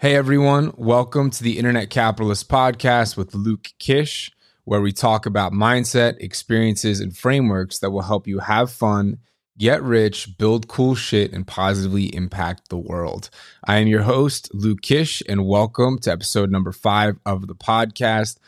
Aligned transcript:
Hey 0.00 0.14
everyone, 0.14 0.72
welcome 0.76 1.28
to 1.28 1.42
the 1.42 1.58
Internet 1.58 1.90
Capitalist 1.90 2.48
Podcast 2.48 3.16
with 3.16 3.34
Luke 3.34 3.70
Kish, 3.80 4.30
where 4.62 4.80
we 4.80 4.92
talk 4.92 5.26
about 5.26 5.52
mindset, 5.52 6.20
experiences, 6.20 7.00
and 7.00 7.16
frameworks 7.16 7.80
that 7.80 7.90
will 7.90 8.02
help 8.02 8.28
you 8.28 8.38
have 8.38 8.70
fun, 8.70 9.18
get 9.58 9.82
rich, 9.82 10.38
build 10.38 10.68
cool 10.68 10.94
shit, 10.94 11.32
and 11.32 11.48
positively 11.48 12.14
impact 12.14 12.68
the 12.68 12.78
world. 12.78 13.28
I 13.66 13.78
am 13.78 13.88
your 13.88 14.02
host, 14.02 14.54
Luke 14.54 14.82
Kish, 14.82 15.20
and 15.28 15.48
welcome 15.48 15.98
to 16.02 16.12
episode 16.12 16.48
number 16.48 16.70
five 16.70 17.18
of 17.26 17.48
the 17.48 17.56
podcast, 17.56 18.38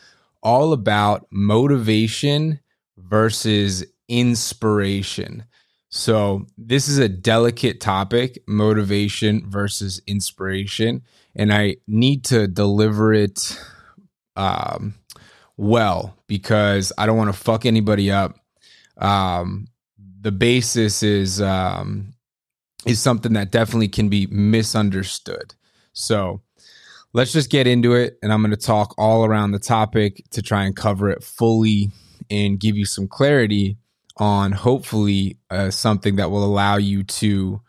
all 0.45 0.73
about 0.73 1.27
motivation 1.33 2.61
versus 2.97 3.85
inspiration. 4.09 5.47
So, 5.89 6.47
this 6.57 6.87
is 6.87 6.99
a 6.99 7.09
delicate 7.09 7.81
topic 7.81 8.39
motivation 8.47 9.51
versus 9.51 10.01
inspiration 10.07 11.03
and 11.35 11.53
I 11.53 11.77
need 11.87 12.25
to 12.25 12.47
deliver 12.47 13.13
it 13.13 13.59
um, 14.37 14.95
well 15.57 16.17
because 16.27 16.93
I 16.99 17.07
don't 17.07 17.17
want 17.17 17.33
to 17.33 17.39
fuck 17.41 17.67
anybody 17.67 18.11
up. 18.11 18.39
Um, 18.97 19.69
the 20.21 20.33
basis 20.33 21.03
is 21.03 21.41
um, 21.41 22.15
is 22.87 23.01
something 23.01 23.33
that 23.35 23.51
definitely 23.51 23.89
can 23.89 24.09
be 24.09 24.27
misunderstood. 24.27 25.55
So 25.93 26.43
let's 27.13 27.33
just 27.33 27.51
get 27.51 27.67
into 27.67 27.95
it, 27.95 28.19
and 28.23 28.33
I'm 28.33 28.43
going 28.43 28.51
to 28.51 28.57
talk 28.57 28.95
all 28.99 29.25
around 29.25 29.53
the 29.53 29.59
topic 29.59 30.23
to 30.31 30.43
try 30.43 30.65
and 30.65 30.77
cover 30.77 31.09
it 31.09 31.23
fully 31.23 31.91
and 32.31 32.61
give 32.61 32.77
you 32.77 32.85
some 32.85 33.09
clarity 33.09 33.77
on 34.17 34.53
hopefully 34.53 35.39
uh, 35.51 35.71
something 35.71 36.17
that 36.17 36.31
will 36.31 36.45
allow 36.45 36.77
you 36.77 37.03
to 37.03 37.61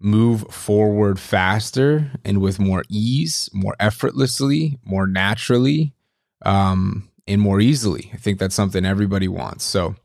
move 0.00 0.42
forward 0.50 1.18
faster 1.18 2.10
and 2.24 2.40
with 2.40 2.58
more 2.58 2.84
ease, 2.88 3.50
more 3.52 3.74
effortlessly, 3.80 4.78
more 4.84 5.06
naturally, 5.06 5.92
um, 6.44 7.08
and 7.26 7.40
more 7.40 7.60
easily. 7.60 8.10
I 8.14 8.16
think 8.16 8.38
that's 8.38 8.54
something 8.54 8.84
everybody 8.84 9.28
wants. 9.28 9.64
So 9.64 9.96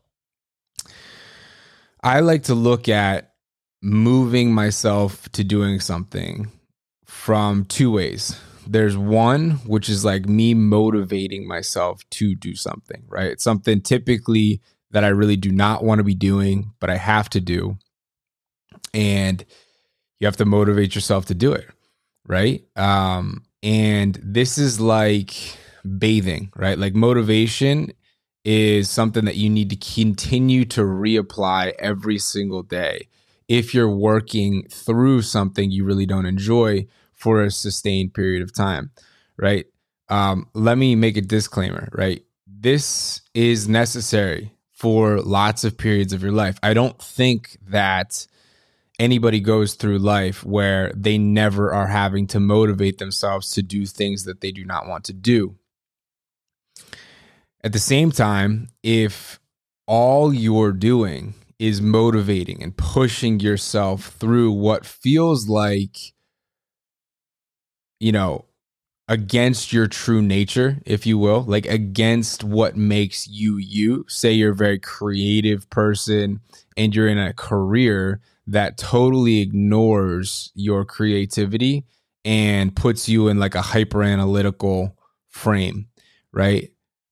I 2.01 2.19
like 2.19 2.43
to 2.43 2.55
look 2.55 2.89
at 2.89 3.33
moving 3.81 4.53
myself 4.53 5.29
to 5.33 5.43
doing 5.43 5.79
something 5.79 6.51
from 7.05 7.65
two 7.65 7.91
ways. 7.91 8.39
There's 8.65 8.97
one, 8.97 9.51
which 9.67 9.89
is 9.89 10.03
like 10.03 10.25
me 10.25 10.53
motivating 10.53 11.47
myself 11.47 12.01
to 12.11 12.33
do 12.33 12.55
something, 12.55 13.03
right? 13.07 13.39
Something 13.39 13.81
typically 13.81 14.61
that 14.91 15.03
I 15.03 15.09
really 15.09 15.35
do 15.35 15.51
not 15.51 15.83
want 15.83 15.99
to 15.99 16.03
be 16.03 16.15
doing, 16.15 16.71
but 16.79 16.89
I 16.89 16.97
have 16.97 17.29
to 17.31 17.41
do. 17.41 17.77
And 18.93 19.43
you 20.23 20.27
have 20.27 20.37
to 20.37 20.45
motivate 20.45 20.95
yourself 20.95 21.25
to 21.25 21.35
do 21.35 21.51
it 21.51 21.67
right? 22.25 22.63
Um 22.77 23.43
and 23.61 24.17
this 24.23 24.57
is 24.57 24.79
like 24.79 25.33
bathing 25.97 26.49
right? 26.55 26.79
Like 26.79 26.95
motivation 26.95 27.91
is 28.45 28.89
something 28.89 29.25
that 29.25 29.35
you 29.35 29.49
need 29.49 29.69
to 29.69 29.75
continue 29.75 30.63
to 30.63 30.81
reapply 30.81 31.73
every 31.77 32.17
single 32.17 32.63
day. 32.63 33.09
If 33.49 33.73
you're 33.73 33.89
working 33.89 34.63
through 34.69 35.23
something 35.23 35.71
you 35.71 35.83
really 35.83 36.05
don't 36.05 36.25
enjoy 36.25 36.87
for 37.11 37.41
a 37.41 37.51
sustained 37.51 38.13
period 38.13 38.41
of 38.41 38.53
time 38.53 38.91
right? 39.35 39.65
Um, 40.07 40.47
let 40.53 40.77
me 40.77 40.95
make 40.95 41.17
a 41.17 41.21
disclaimer 41.21 41.89
right? 41.91 42.23
This 42.47 43.19
is 43.33 43.67
necessary 43.67 44.53
for 44.71 45.19
lots 45.19 45.65
of 45.65 45.77
periods 45.77 46.13
of 46.13 46.23
your 46.23 46.31
life. 46.31 46.57
I 46.63 46.73
don't 46.73 46.97
think 47.01 47.57
that 47.67 48.25
anybody 48.99 49.39
goes 49.39 49.73
through 49.73 49.99
life 49.99 50.43
where 50.43 50.91
they 50.95 51.17
never 51.17 51.73
are 51.73 51.87
having 51.87 52.27
to 52.27 52.39
motivate 52.39 52.97
themselves 52.97 53.51
to 53.51 53.61
do 53.61 53.85
things 53.85 54.25
that 54.25 54.41
they 54.41 54.51
do 54.51 54.65
not 54.65 54.87
want 54.87 55.03
to 55.05 55.13
do. 55.13 55.55
At 57.63 57.73
the 57.73 57.79
same 57.79 58.11
time, 58.11 58.69
if 58.83 59.39
all 59.87 60.33
you're 60.33 60.73
doing 60.73 61.33
is 61.59 61.81
motivating 61.81 62.61
and 62.61 62.75
pushing 62.75 63.39
yourself 63.39 64.07
through 64.19 64.51
what 64.51 64.85
feels 64.85 65.47
like, 65.47 65.97
you 67.99 68.11
know, 68.11 68.45
against 69.07 69.71
your 69.71 69.87
true 69.87 70.21
nature, 70.21 70.79
if 70.85 71.05
you 71.05 71.17
will, 71.17 71.41
like 71.43 71.65
against 71.65 72.43
what 72.43 72.75
makes 72.75 73.27
you 73.27 73.57
you. 73.57 74.05
Say 74.09 74.33
you're 74.33 74.51
a 74.51 74.55
very 74.55 74.79
creative 74.79 75.69
person 75.69 76.41
and 76.75 76.95
you're 76.95 77.07
in 77.07 77.17
a 77.19 77.33
career 77.33 78.21
that 78.47 78.77
totally 78.77 79.39
ignores 79.39 80.51
your 80.53 80.85
creativity 80.85 81.85
and 82.25 82.75
puts 82.75 83.07
you 83.07 83.27
in 83.27 83.39
like 83.39 83.55
a 83.55 83.61
hyper 83.61 84.03
analytical 84.03 84.97
frame, 85.29 85.87
right? 86.31 86.71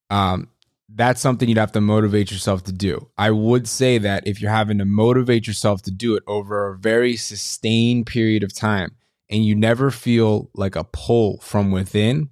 Um, 0.09 0.49
that's 0.93 1.21
something 1.21 1.47
you'd 1.47 1.57
have 1.57 1.71
to 1.71 1.81
motivate 1.81 2.31
yourself 2.31 2.63
to 2.65 2.73
do. 2.73 3.09
I 3.17 3.31
would 3.31 3.67
say 3.67 3.97
that 3.99 4.27
if 4.27 4.41
you're 4.41 4.51
having 4.51 4.77
to 4.79 4.85
motivate 4.85 5.47
yourself 5.47 5.81
to 5.83 5.91
do 5.91 6.15
it 6.15 6.23
over 6.27 6.67
a 6.67 6.77
very 6.77 7.15
sustained 7.15 8.07
period 8.07 8.43
of 8.43 8.53
time 8.53 8.95
and 9.29 9.45
you 9.45 9.55
never 9.55 9.89
feel 9.89 10.49
like 10.53 10.75
a 10.75 10.83
pull 10.83 11.39
from 11.39 11.71
within, 11.71 12.29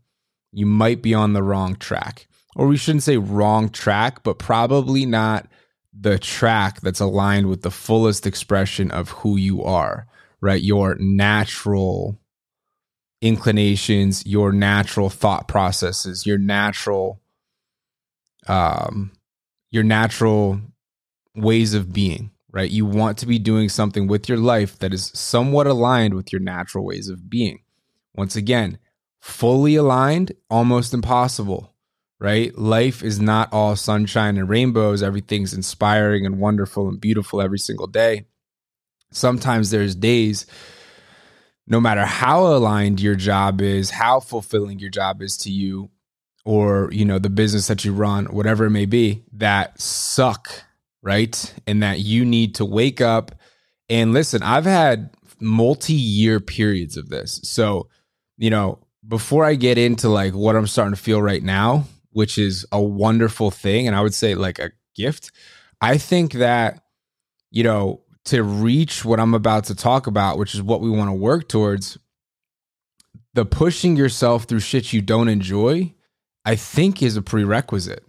you 0.52 0.66
might 0.66 1.02
be 1.02 1.14
on 1.14 1.34
the 1.34 1.44
wrong 1.44 1.76
track. 1.76 2.28
Or 2.56 2.68
we 2.68 2.76
shouldn't 2.76 3.04
say 3.04 3.18
wrong 3.18 3.70
track, 3.70 4.24
but 4.24 4.40
probably 4.40 5.06
not 5.06 5.48
the 6.00 6.18
track 6.18 6.82
that's 6.82 7.00
aligned 7.00 7.48
with 7.48 7.62
the 7.62 7.72
fullest 7.72 8.26
expression 8.26 8.92
of 8.92 9.10
who 9.10 9.38
you 9.38 9.64
are, 9.64 10.08
right? 10.42 10.62
Your 10.62 10.96
natural 11.00 12.18
inclinations, 13.22 14.26
your 14.26 14.52
natural 14.52 15.10
thought 15.10 15.48
processes, 15.48 16.26
your 16.26 16.38
natural 16.38 17.22
um 18.48 19.12
your 19.72 19.84
natural 19.84 20.60
ways 21.36 21.74
of 21.74 21.94
being, 21.94 22.32
right? 22.52 22.72
You 22.72 22.86
want 22.86 23.18
to 23.20 23.26
be 23.26 23.38
doing 23.38 23.70
something 23.70 24.08
with 24.08 24.28
your 24.28 24.38
life 24.38 24.80
that 24.80 24.94
is 24.94 25.12
somewhat 25.14 25.68
aligned 25.68 26.14
with 26.14 26.32
your 26.32 26.40
natural 26.40 26.86
ways 26.86 27.10
of 27.10 27.30
being. 27.30 27.60
Once 28.16 28.36
again, 28.36 28.80
fully 29.20 29.76
aligned, 29.76 30.32
almost 30.50 30.94
impossible 30.94 31.69
right? 32.20 32.58
Life 32.58 33.02
is 33.02 33.20
not 33.20 33.52
all 33.54 33.76
sunshine 33.76 34.38
and 34.38 34.50
rainbows. 34.50 35.02
Everything's 35.02 35.54
inspiring 35.54 36.26
and 36.26 36.40
wonderful 36.40 36.90
and 36.90 37.00
beautiful 37.00 37.42
every 37.42 37.60
single 37.60 37.88
day. 37.88 38.26
Sometimes 39.12 39.72
there's 39.72 39.96
days, 39.96 40.46
no 41.66 41.80
matter 41.80 42.06
how 42.06 42.46
aligned 42.48 43.00
your 43.00 43.16
job 43.16 43.62
is, 43.62 43.90
how 43.90 44.20
fulfilling 44.20 44.80
your 44.80 44.90
job 44.90 45.22
is 45.22 45.38
to 45.38 45.52
you, 45.52 45.90
or 46.46 46.90
you 46.92 47.06
know 47.06 47.20
the 47.20 47.30
business 47.30 47.68
that 47.68 47.86
you 47.86 47.94
run, 47.94 48.26
whatever 48.26 48.66
it 48.66 48.72
may 48.72 48.86
be, 48.86 49.24
that 49.34 49.80
suck, 49.80 50.50
right? 51.02 51.54
And 51.66 51.82
that 51.84 52.00
you 52.00 52.26
need 52.26 52.56
to 52.56 52.66
wake 52.66 53.02
up 53.02 53.34
and 53.90 54.14
listen. 54.14 54.44
I've 54.44 54.66
had 54.66 55.12
multi-year 55.40 56.40
periods 56.40 56.98
of 56.98 57.10
this, 57.10 57.40
so 57.44 57.88
you 58.38 58.50
know 58.50 58.80
before 59.08 59.44
I 59.44 59.56
get 59.56 59.78
into 59.78 60.10
like 60.10 60.34
what 60.34 60.56
I'm 60.56 60.68
starting 60.68 60.94
to 60.94 61.02
feel 61.02 61.22
right 61.22 61.42
now, 61.42 61.86
which 62.12 62.38
is 62.38 62.66
a 62.72 62.82
wonderful 62.82 63.52
thing. 63.52 63.88
And 63.88 63.96
I 63.96 64.02
would 64.02 64.14
say 64.14 64.36
like 64.36 64.60
a 64.60 64.72
gift. 64.96 65.32
I 65.82 65.98
think 65.98 66.34
that, 66.34 66.84
you 67.52 67.64
know, 67.64 68.02
to 68.26 68.44
reach 68.44 69.06
what 69.06 69.20
I'm 69.20 69.34
about 69.34 69.66
to 69.66 69.76
talk 69.76 70.08
about, 70.08 70.38
which 70.38 70.54
is 70.54 70.62
what 70.62 70.82
we 70.82 70.90
want 70.90 71.10
to 71.10 71.14
work 71.14 71.48
towards, 71.48 71.98
the 73.34 73.46
pushing 73.46 73.96
yourself 73.96 74.44
through 74.44 74.60
shit 74.60 74.92
you 74.92 75.02
don't 75.02 75.30
enjoy, 75.30 75.94
I 76.46 76.56
think 76.56 77.02
is 77.02 77.16
a 77.16 77.22
prerequisite. 77.22 78.04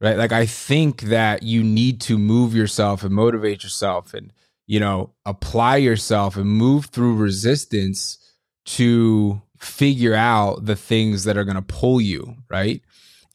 Right. 0.00 0.18
Like, 0.18 0.32
I 0.32 0.44
think 0.44 1.02
that 1.02 1.44
you 1.44 1.62
need 1.62 2.00
to 2.02 2.18
move 2.18 2.54
yourself 2.54 3.04
and 3.04 3.14
motivate 3.14 3.62
yourself 3.62 4.12
and, 4.12 4.32
you 4.66 4.78
know, 4.78 5.14
apply 5.24 5.76
yourself 5.76 6.36
and 6.36 6.46
move 6.46 6.86
through 6.86 7.16
resistance 7.16 8.18
to 8.66 9.40
figure 9.56 10.14
out 10.14 10.66
the 10.66 10.76
things 10.76 11.24
that 11.24 11.38
are 11.38 11.44
going 11.44 11.56
to 11.56 11.62
pull 11.62 12.00
you. 12.00 12.36
Right 12.50 12.82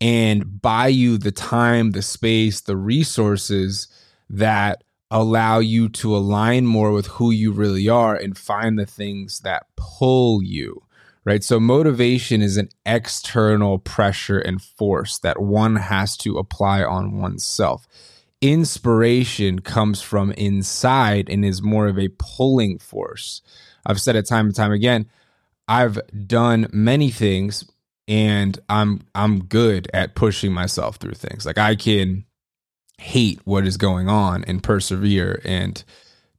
and 0.01 0.62
buy 0.62 0.88
you 0.88 1.18
the 1.18 1.31
time, 1.31 1.92
the 1.92 2.01
space, 2.01 2.62
the 2.62 2.78
resources 2.78 3.88
that 4.30 4.84
allow 5.12 5.60
you 5.60 5.90
to 5.90 6.16
align 6.16 6.66
more 6.66 6.92
with 6.92 7.07
who 7.07 7.31
you 7.31 7.51
really 7.51 7.90
are 7.90 8.16
and 8.16 8.38
find 8.38 8.78
the 8.78 8.86
things 8.86 9.42
that 9.42 9.66
pull 9.75 10.44
you. 10.44 10.84
Right. 11.25 11.44
So, 11.44 11.60
motivation 11.60 12.42
is 12.42 12.57
an 12.57 12.69
external 12.86 13.78
pressure 13.78 14.40
and 14.40 14.62
force 14.62 15.19
that 15.19 15.40
one 15.40 15.75
has 15.75 16.18
to 16.18 16.38
apply 16.38 16.81
on 16.81 17.19
oneself. 17.19 17.86
Inspiration 18.42 19.60
comes 19.60 20.01
from 20.01 20.31
inside 20.31 21.30
and 21.30 21.44
is 21.44 21.62
more 21.62 21.88
of 21.88 22.00
a 22.00 22.10
pulling 22.18 22.80
force. 22.80 23.42
I've 23.86 24.01
said 24.01 24.16
it 24.16 24.28
time 24.28 24.48
and 24.48 24.56
time 24.56 24.72
again. 24.72 25.07
I've 25.68 26.00
done 26.25 26.68
many 26.72 27.12
things 27.12 27.69
and 28.09 28.59
I'm 28.67 29.01
I'm 29.13 29.45
good 29.45 29.89
at 29.94 30.15
pushing 30.15 30.51
myself 30.51 30.97
through 30.97 31.13
things. 31.13 31.45
Like 31.45 31.59
I 31.59 31.75
can 31.75 32.25
hate 32.97 33.39
what 33.45 33.65
is 33.65 33.77
going 33.77 34.09
on 34.09 34.44
and 34.45 34.61
persevere 34.63 35.39
and 35.45 35.81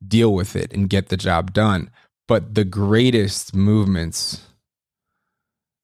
deal 0.07 0.35
with 0.35 0.57
it 0.57 0.73
and 0.75 0.91
get 0.91 1.09
the 1.09 1.17
job 1.17 1.55
done. 1.55 1.91
But 2.27 2.55
the 2.55 2.65
greatest 2.65 3.55
movements 3.55 4.43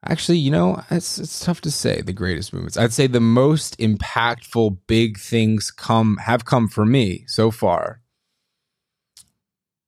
actually, 0.04 0.38
you 0.38 0.50
know, 0.50 0.82
it's 0.90 1.18
it's 1.18 1.44
tough 1.44 1.60
to 1.62 1.70
say 1.70 2.00
the 2.00 2.12
greatest 2.12 2.52
movements. 2.52 2.76
I'd 2.76 2.92
say 2.92 3.06
the 3.06 3.20
most 3.20 3.78
impactful 3.78 4.78
big 4.88 5.18
things 5.18 5.70
come 5.70 6.18
have 6.18 6.44
come 6.44 6.68
for 6.68 6.84
me 6.84 7.24
so 7.28 7.52
far. 7.52 8.00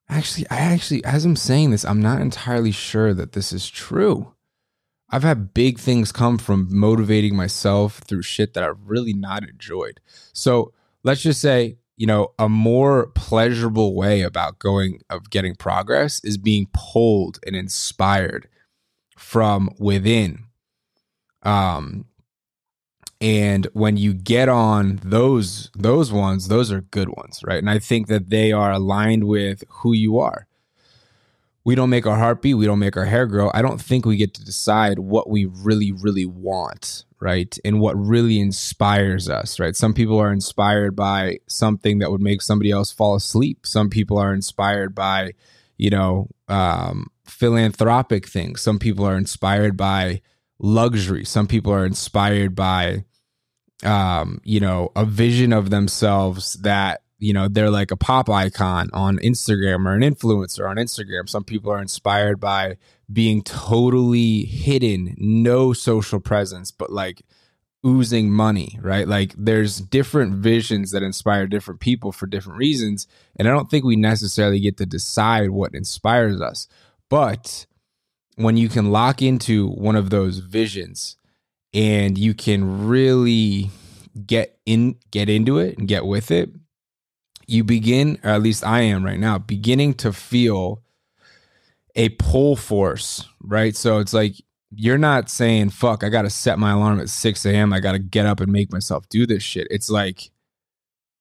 Actually, 0.08 0.48
I 0.48 0.58
actually 0.58 1.04
as 1.04 1.24
I'm 1.24 1.36
saying 1.36 1.72
this, 1.72 1.84
I'm 1.84 2.00
not 2.00 2.20
entirely 2.20 2.72
sure 2.72 3.12
that 3.14 3.32
this 3.32 3.52
is 3.52 3.68
true. 3.68 4.32
I've 5.10 5.22
had 5.22 5.54
big 5.54 5.78
things 5.78 6.12
come 6.12 6.38
from 6.38 6.68
motivating 6.70 7.34
myself 7.34 7.98
through 7.98 8.22
shit 8.22 8.54
that 8.54 8.64
I've 8.64 8.80
really 8.84 9.14
not 9.14 9.48
enjoyed. 9.48 10.00
So, 10.32 10.72
let's 11.02 11.22
just 11.22 11.40
say 11.40 11.78
you 11.96 12.06
know 12.06 12.32
a 12.38 12.48
more 12.48 13.06
pleasurable 13.14 13.94
way 13.94 14.22
about 14.22 14.58
going 14.58 15.00
of 15.10 15.30
getting 15.30 15.54
progress 15.54 16.24
is 16.24 16.38
being 16.38 16.68
pulled 16.72 17.38
and 17.46 17.56
inspired 17.56 18.48
from 19.16 19.70
within. 19.78 20.44
Um, 21.42 22.06
and 23.20 23.66
when 23.72 23.96
you 23.96 24.14
get 24.14 24.48
on 24.48 25.00
those 25.02 25.70
those 25.74 26.12
ones, 26.12 26.48
those 26.48 26.70
are 26.70 26.82
good 26.82 27.08
ones, 27.08 27.40
right? 27.44 27.58
And 27.58 27.70
I 27.70 27.78
think 27.78 28.06
that 28.06 28.30
they 28.30 28.52
are 28.52 28.72
aligned 28.72 29.24
with 29.24 29.64
who 29.68 29.92
you 29.92 30.18
are. 30.18 30.47
We 31.68 31.74
don't 31.74 31.90
make 31.90 32.06
our 32.06 32.16
heartbeat, 32.16 32.56
we 32.56 32.64
don't 32.64 32.78
make 32.78 32.96
our 32.96 33.04
hair 33.04 33.26
grow. 33.26 33.50
I 33.52 33.60
don't 33.60 33.78
think 33.78 34.06
we 34.06 34.16
get 34.16 34.32
to 34.32 34.42
decide 34.42 34.98
what 34.98 35.28
we 35.28 35.44
really, 35.44 35.92
really 35.92 36.24
want, 36.24 37.04
right? 37.20 37.54
And 37.62 37.78
what 37.78 37.94
really 37.94 38.40
inspires 38.40 39.28
us, 39.28 39.60
right? 39.60 39.76
Some 39.76 39.92
people 39.92 40.18
are 40.18 40.32
inspired 40.32 40.96
by 40.96 41.40
something 41.46 41.98
that 41.98 42.10
would 42.10 42.22
make 42.22 42.40
somebody 42.40 42.70
else 42.70 42.90
fall 42.90 43.16
asleep. 43.16 43.66
Some 43.66 43.90
people 43.90 44.16
are 44.16 44.32
inspired 44.32 44.94
by, 44.94 45.32
you 45.76 45.90
know, 45.90 46.28
um, 46.48 47.08
philanthropic 47.26 48.26
things. 48.26 48.62
Some 48.62 48.78
people 48.78 49.04
are 49.04 49.18
inspired 49.18 49.76
by 49.76 50.22
luxury. 50.58 51.26
Some 51.26 51.46
people 51.46 51.70
are 51.74 51.84
inspired 51.84 52.54
by, 52.54 53.04
um, 53.84 54.40
you 54.42 54.60
know, 54.60 54.90
a 54.96 55.04
vision 55.04 55.52
of 55.52 55.68
themselves 55.68 56.54
that, 56.62 57.02
you 57.18 57.32
know, 57.32 57.48
they're 57.48 57.70
like 57.70 57.90
a 57.90 57.96
pop 57.96 58.30
icon 58.30 58.90
on 58.92 59.18
Instagram 59.18 59.86
or 59.86 59.94
an 59.94 60.02
influencer 60.02 60.68
on 60.68 60.76
Instagram. 60.76 61.28
Some 61.28 61.44
people 61.44 61.72
are 61.72 61.82
inspired 61.82 62.38
by 62.38 62.76
being 63.12 63.42
totally 63.42 64.44
hidden, 64.44 65.14
no 65.18 65.72
social 65.72 66.20
presence, 66.20 66.70
but 66.70 66.90
like 66.90 67.22
oozing 67.84 68.30
money, 68.30 68.78
right? 68.82 69.06
Like 69.06 69.34
there's 69.36 69.80
different 69.80 70.34
visions 70.34 70.90
that 70.92 71.02
inspire 71.02 71.46
different 71.46 71.80
people 71.80 72.12
for 72.12 72.26
different 72.26 72.58
reasons. 72.58 73.06
And 73.36 73.48
I 73.48 73.50
don't 73.50 73.70
think 73.70 73.84
we 73.84 73.96
necessarily 73.96 74.60
get 74.60 74.76
to 74.78 74.86
decide 74.86 75.50
what 75.50 75.74
inspires 75.74 76.40
us. 76.40 76.68
But 77.08 77.66
when 78.36 78.56
you 78.56 78.68
can 78.68 78.90
lock 78.90 79.22
into 79.22 79.68
one 79.68 79.96
of 79.96 80.10
those 80.10 80.38
visions 80.38 81.16
and 81.74 82.16
you 82.16 82.34
can 82.34 82.86
really 82.86 83.70
get 84.26 84.58
in 84.66 84.96
get 85.10 85.28
into 85.28 85.58
it 85.58 85.78
and 85.78 85.88
get 85.88 86.04
with 86.04 86.30
it, 86.30 86.50
you 87.48 87.64
begin, 87.64 88.18
or 88.22 88.30
at 88.30 88.42
least 88.42 88.64
I 88.64 88.82
am 88.82 89.04
right 89.04 89.18
now, 89.18 89.38
beginning 89.38 89.94
to 89.94 90.12
feel 90.12 90.82
a 91.94 92.10
pull 92.10 92.56
force, 92.56 93.26
right? 93.40 93.74
So 93.74 93.98
it's 93.98 94.12
like 94.12 94.34
you're 94.70 94.98
not 94.98 95.30
saying, 95.30 95.70
fuck, 95.70 96.04
I 96.04 96.08
got 96.08 96.22
to 96.22 96.30
set 96.30 96.58
my 96.58 96.72
alarm 96.72 97.00
at 97.00 97.08
6 97.08 97.46
a.m. 97.46 97.72
I 97.72 97.80
got 97.80 97.92
to 97.92 97.98
get 97.98 98.26
up 98.26 98.40
and 98.40 98.52
make 98.52 98.70
myself 98.70 99.08
do 99.08 99.26
this 99.26 99.42
shit. 99.42 99.66
It's 99.70 99.90
like, 99.90 100.30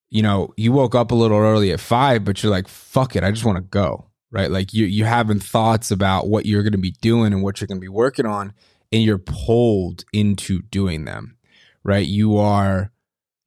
you 0.09 0.21
know, 0.21 0.53
you 0.57 0.71
woke 0.71 0.95
up 0.95 1.11
a 1.11 1.15
little 1.15 1.37
early 1.37 1.71
at 1.71 1.79
five, 1.79 2.23
but 2.23 2.43
you're 2.43 2.51
like, 2.51 2.67
fuck 2.67 3.15
it, 3.15 3.23
I 3.23 3.31
just 3.31 3.45
want 3.45 3.57
to 3.57 3.63
go 3.63 4.07
right? 4.31 4.51
Like 4.51 4.73
you 4.73 4.85
you're 4.85 5.07
having 5.07 5.39
thoughts 5.39 5.91
about 5.91 6.27
what 6.27 6.45
you're 6.45 6.63
going 6.63 6.73
to 6.73 6.77
be 6.77 6.91
doing 7.01 7.33
and 7.33 7.43
what 7.43 7.59
you're 7.59 7.67
going 7.67 7.79
to 7.79 7.85
be 7.85 7.87
working 7.87 8.25
on, 8.25 8.53
and 8.91 9.03
you're 9.03 9.17
pulled 9.17 10.05
into 10.13 10.61
doing 10.63 11.05
them, 11.05 11.37
right? 11.83 12.05
You 12.05 12.37
are 12.37 12.91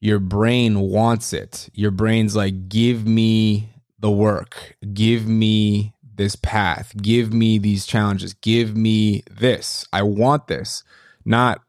your 0.01 0.19
brain 0.19 0.81
wants 0.81 1.33
it. 1.33 1.69
Your 1.73 1.91
brain's 1.91 2.35
like, 2.35 2.69
give 2.69 3.07
me 3.07 3.71
the 3.99 4.11
work, 4.11 4.77
give 4.95 5.27
me 5.27 5.95
this 6.15 6.37
path, 6.37 6.93
give 7.01 7.33
me 7.33 7.59
these 7.59 7.87
challenges, 7.87 8.35
give 8.35 8.77
me 8.77 9.23
this. 9.31 9.87
I 9.93 10.03
want 10.03 10.47
this, 10.47 10.83
not 11.25 11.61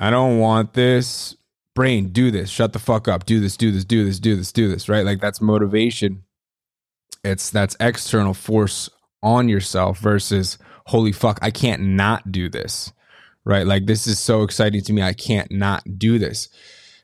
I 0.00 0.10
don't 0.10 0.38
want 0.38 0.74
this. 0.74 1.34
Brain, 1.74 2.08
do 2.08 2.30
this. 2.30 2.50
Shut 2.50 2.72
the 2.72 2.78
fuck 2.78 3.08
up. 3.08 3.26
Do 3.26 3.40
this, 3.40 3.56
do 3.56 3.72
this, 3.72 3.84
do 3.84 4.04
this, 4.04 4.20
do 4.20 4.36
this, 4.36 4.52
do 4.52 4.68
this, 4.68 4.88
right? 4.88 5.04
Like 5.04 5.20
that's 5.20 5.40
motivation 5.40 6.24
it's 7.24 7.50
that's 7.50 7.76
external 7.80 8.34
force 8.34 8.88
on 9.22 9.48
yourself 9.48 9.98
versus 9.98 10.58
holy 10.86 11.12
fuck, 11.12 11.38
I 11.42 11.50
can't 11.50 11.82
not 11.82 12.30
do 12.32 12.48
this. 12.48 12.92
Right? 13.44 13.66
Like 13.66 13.86
this 13.86 14.06
is 14.06 14.18
so 14.18 14.42
exciting 14.42 14.82
to 14.82 14.92
me. 14.92 15.02
I 15.02 15.14
can't 15.14 15.50
not 15.50 15.82
do 15.98 16.18
this. 16.18 16.48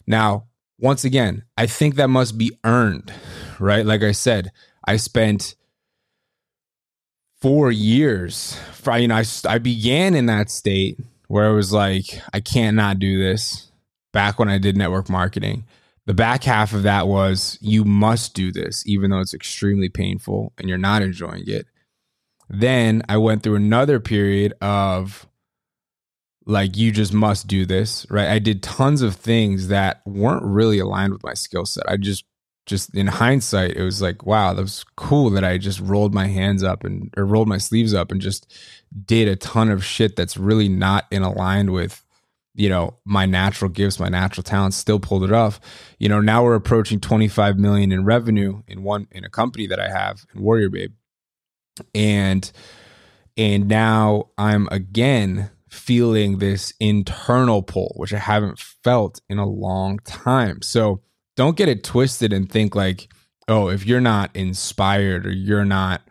Now, 0.06 0.46
once 0.78 1.04
again, 1.04 1.44
I 1.56 1.66
think 1.66 1.94
that 1.94 2.08
must 2.08 2.36
be 2.36 2.58
earned, 2.64 3.12
right? 3.58 3.86
Like 3.86 4.02
I 4.02 4.12
said, 4.12 4.50
I 4.86 4.96
spent 4.96 5.54
four 7.40 7.70
years. 7.70 8.58
You 8.86 9.08
know, 9.08 9.16
I, 9.16 9.24
I 9.48 9.58
began 9.58 10.14
in 10.14 10.26
that 10.26 10.50
state 10.50 10.98
where 11.28 11.48
it 11.48 11.54
was 11.54 11.72
like, 11.72 12.20
I 12.32 12.40
can't 12.40 12.76
not 12.76 12.98
do 12.98 13.18
this 13.18 13.70
back 14.12 14.38
when 14.38 14.48
I 14.48 14.58
did 14.58 14.76
network 14.76 15.08
marketing. 15.08 15.64
The 16.06 16.14
back 16.14 16.44
half 16.44 16.74
of 16.74 16.82
that 16.82 17.08
was 17.08 17.58
you 17.60 17.84
must 17.84 18.34
do 18.34 18.52
this, 18.52 18.86
even 18.86 19.10
though 19.10 19.20
it's 19.20 19.34
extremely 19.34 19.88
painful 19.88 20.52
and 20.58 20.68
you're 20.68 20.76
not 20.78 21.02
enjoying 21.02 21.44
it. 21.46 21.66
Then 22.48 23.02
I 23.08 23.16
went 23.16 23.42
through 23.42 23.56
another 23.56 24.00
period 24.00 24.52
of 24.60 25.26
like, 26.46 26.76
you 26.76 26.92
just 26.92 27.12
must 27.12 27.46
do 27.46 27.64
this, 27.64 28.06
right? 28.10 28.28
I 28.28 28.38
did 28.38 28.62
tons 28.62 29.02
of 29.02 29.16
things 29.16 29.68
that 29.68 30.02
weren't 30.06 30.44
really 30.44 30.78
aligned 30.78 31.12
with 31.12 31.24
my 31.24 31.34
skill 31.34 31.64
set. 31.64 31.88
I 31.88 31.96
just, 31.96 32.24
just 32.66 32.94
in 32.94 33.06
hindsight, 33.06 33.76
it 33.76 33.82
was 33.82 34.00
like, 34.00 34.24
wow, 34.24 34.54
that 34.54 34.62
was 34.62 34.84
cool 34.96 35.30
that 35.30 35.44
I 35.44 35.58
just 35.58 35.80
rolled 35.80 36.14
my 36.14 36.26
hands 36.26 36.62
up 36.62 36.84
and, 36.84 37.12
or 37.16 37.24
rolled 37.24 37.48
my 37.48 37.58
sleeves 37.58 37.94
up 37.94 38.10
and 38.10 38.20
just 38.20 38.52
did 39.04 39.28
a 39.28 39.36
ton 39.36 39.70
of 39.70 39.84
shit 39.84 40.16
that's 40.16 40.36
really 40.36 40.68
not 40.68 41.06
in 41.10 41.22
aligned 41.22 41.70
with 41.70 42.04
you 42.54 42.68
know 42.68 42.96
my 43.04 43.26
natural 43.26 43.68
gifts 43.68 43.98
my 43.98 44.08
natural 44.08 44.44
talents 44.44 44.76
still 44.76 45.00
pulled 45.00 45.24
it 45.24 45.32
off 45.32 45.60
you 45.98 46.08
know 46.08 46.20
now 46.20 46.42
we're 46.42 46.54
approaching 46.54 47.00
25 47.00 47.58
million 47.58 47.92
in 47.92 48.04
revenue 48.04 48.62
in 48.68 48.82
one 48.82 49.08
in 49.10 49.24
a 49.24 49.28
company 49.28 49.66
that 49.66 49.80
i 49.80 49.88
have 49.88 50.24
in 50.34 50.42
warrior 50.42 50.70
babe 50.70 50.92
and 51.94 52.52
and 53.36 53.68
now 53.68 54.28
i'm 54.38 54.68
again 54.70 55.50
feeling 55.74 56.38
this 56.38 56.72
internal 56.80 57.62
pull 57.62 57.92
which 57.96 58.12
i 58.14 58.18
haven't 58.18 58.58
felt 58.58 59.20
in 59.28 59.38
a 59.38 59.46
long 59.46 59.98
time 60.00 60.62
so 60.62 61.00
don't 61.36 61.56
get 61.56 61.68
it 61.68 61.84
twisted 61.84 62.32
and 62.32 62.50
think 62.50 62.74
like 62.74 63.12
oh 63.48 63.68
if 63.68 63.86
you're 63.86 64.00
not 64.00 64.34
inspired 64.34 65.26
or 65.26 65.32
you're 65.32 65.64
not 65.64 66.02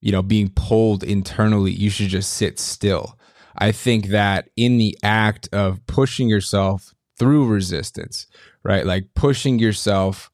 you 0.00 0.12
know 0.12 0.22
being 0.22 0.50
pulled 0.50 1.02
internally 1.02 1.72
you 1.72 1.90
should 1.90 2.08
just 2.08 2.32
sit 2.34 2.58
still 2.58 3.16
I 3.58 3.72
think 3.72 4.08
that 4.08 4.50
in 4.56 4.78
the 4.78 4.96
act 5.02 5.48
of 5.52 5.84
pushing 5.86 6.28
yourself 6.28 6.94
through 7.18 7.46
resistance, 7.46 8.26
right? 8.62 8.84
Like 8.84 9.14
pushing 9.14 9.58
yourself 9.58 10.30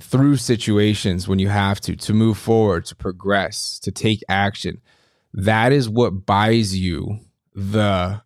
through 0.00 0.36
situations 0.36 1.26
when 1.26 1.40
you 1.40 1.48
have 1.48 1.80
to, 1.80 1.96
to 1.96 2.14
move 2.14 2.38
forward, 2.38 2.84
to 2.86 2.96
progress, 2.96 3.80
to 3.80 3.90
take 3.90 4.22
action. 4.28 4.80
That 5.34 5.72
is 5.72 5.88
what 5.88 6.24
buys 6.24 6.78
you 6.78 7.18
the 7.58 8.22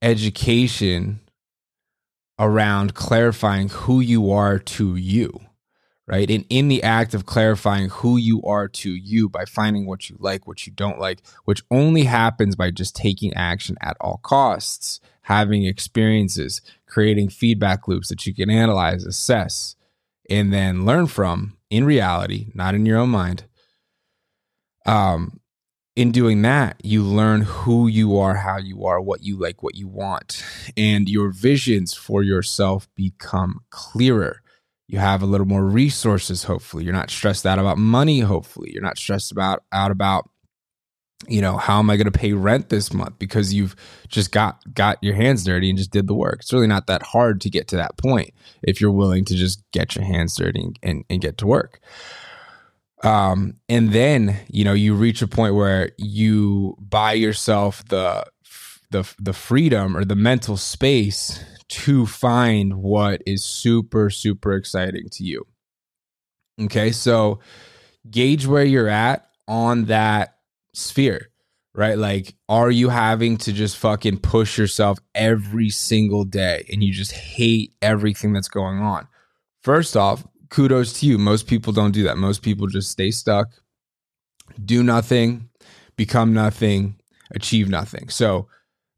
education 0.00 1.20
around 2.38 2.94
clarifying 2.94 3.68
who 3.68 4.00
you 4.00 4.30
are 4.30 4.58
to 4.58 4.94
you 4.94 5.40
right? 6.06 6.30
And 6.30 6.44
in 6.48 6.68
the 6.68 6.82
act 6.82 7.14
of 7.14 7.26
clarifying 7.26 7.88
who 7.88 8.16
you 8.16 8.42
are 8.42 8.68
to 8.68 8.90
you 8.90 9.28
by 9.28 9.44
finding 9.44 9.86
what 9.86 10.08
you 10.08 10.16
like, 10.20 10.46
what 10.46 10.66
you 10.66 10.72
don't 10.72 11.00
like, 11.00 11.20
which 11.44 11.62
only 11.70 12.04
happens 12.04 12.54
by 12.54 12.70
just 12.70 12.94
taking 12.94 13.34
action 13.34 13.76
at 13.80 13.96
all 14.00 14.20
costs, 14.22 15.00
having 15.22 15.64
experiences, 15.64 16.62
creating 16.86 17.28
feedback 17.28 17.88
loops 17.88 18.08
that 18.08 18.26
you 18.26 18.34
can 18.34 18.50
analyze, 18.50 19.04
assess, 19.04 19.74
and 20.30 20.52
then 20.52 20.86
learn 20.86 21.06
from 21.06 21.56
in 21.70 21.84
reality, 21.84 22.48
not 22.54 22.74
in 22.74 22.86
your 22.86 22.98
own 22.98 23.10
mind. 23.10 23.44
Um, 24.84 25.40
in 25.96 26.12
doing 26.12 26.42
that, 26.42 26.76
you 26.84 27.02
learn 27.02 27.40
who 27.40 27.88
you 27.88 28.18
are, 28.18 28.36
how 28.36 28.58
you 28.58 28.84
are, 28.84 29.00
what 29.00 29.22
you 29.22 29.38
like, 29.38 29.62
what 29.62 29.74
you 29.74 29.88
want, 29.88 30.44
and 30.76 31.08
your 31.08 31.30
visions 31.30 31.94
for 31.94 32.22
yourself 32.22 32.86
become 32.94 33.60
clearer. 33.70 34.42
You 34.88 34.98
have 34.98 35.22
a 35.22 35.26
little 35.26 35.46
more 35.46 35.64
resources 35.64 36.44
hopefully. 36.44 36.84
You're 36.84 36.92
not 36.92 37.10
stressed 37.10 37.46
out 37.46 37.58
about 37.58 37.78
money 37.78 38.20
hopefully. 38.20 38.70
You're 38.72 38.82
not 38.82 38.98
stressed 38.98 39.32
about 39.32 39.64
out 39.72 39.90
about 39.90 40.30
you 41.26 41.40
know 41.40 41.56
how 41.56 41.78
am 41.78 41.88
i 41.88 41.96
going 41.96 42.04
to 42.04 42.16
pay 42.16 42.34
rent 42.34 42.68
this 42.68 42.92
month? 42.92 43.18
Because 43.18 43.52
you've 43.52 43.74
just 44.06 44.30
got 44.30 44.62
got 44.74 45.02
your 45.02 45.14
hands 45.14 45.44
dirty 45.44 45.70
and 45.70 45.78
just 45.78 45.90
did 45.90 46.06
the 46.06 46.14
work. 46.14 46.40
It's 46.40 46.52
really 46.52 46.66
not 46.66 46.86
that 46.88 47.02
hard 47.02 47.40
to 47.40 47.50
get 47.50 47.68
to 47.68 47.76
that 47.76 47.96
point 47.96 48.32
if 48.62 48.80
you're 48.80 48.92
willing 48.92 49.24
to 49.24 49.34
just 49.34 49.64
get 49.72 49.96
your 49.96 50.04
hands 50.04 50.36
dirty 50.36 50.60
and, 50.60 50.78
and, 50.82 51.04
and 51.08 51.22
get 51.22 51.38
to 51.38 51.46
work 51.46 51.80
um 53.02 53.54
and 53.68 53.92
then 53.92 54.38
you 54.48 54.64
know 54.64 54.72
you 54.72 54.94
reach 54.94 55.20
a 55.20 55.28
point 55.28 55.54
where 55.54 55.90
you 55.98 56.76
buy 56.80 57.12
yourself 57.12 57.86
the 57.88 58.24
the 58.90 59.14
the 59.18 59.32
freedom 59.32 59.96
or 59.96 60.04
the 60.04 60.16
mental 60.16 60.56
space 60.56 61.44
to 61.68 62.06
find 62.06 62.74
what 62.74 63.22
is 63.26 63.44
super 63.44 64.10
super 64.10 64.54
exciting 64.54 65.08
to 65.10 65.24
you. 65.24 65.44
Okay? 66.60 66.92
So 66.92 67.40
gauge 68.10 68.46
where 68.46 68.64
you're 68.64 68.88
at 68.88 69.28
on 69.48 69.86
that 69.86 70.36
sphere, 70.72 71.28
right? 71.74 71.98
Like 71.98 72.34
are 72.48 72.70
you 72.70 72.88
having 72.88 73.36
to 73.38 73.52
just 73.52 73.76
fucking 73.76 74.18
push 74.18 74.56
yourself 74.56 74.98
every 75.14 75.70
single 75.70 76.24
day 76.24 76.66
and 76.72 76.82
you 76.82 76.92
just 76.92 77.12
hate 77.12 77.74
everything 77.82 78.32
that's 78.32 78.48
going 78.48 78.78
on? 78.78 79.08
First 79.62 79.96
off, 79.96 80.24
kudos 80.50 80.92
to 81.00 81.06
you. 81.06 81.18
Most 81.18 81.46
people 81.46 81.72
don't 81.72 81.92
do 81.92 82.04
that. 82.04 82.18
Most 82.18 82.42
people 82.42 82.66
just 82.66 82.90
stay 82.90 83.10
stuck, 83.10 83.48
do 84.64 84.82
nothing, 84.82 85.48
become 85.96 86.32
nothing, 86.32 86.96
achieve 87.32 87.68
nothing. 87.68 88.08
So 88.08 88.48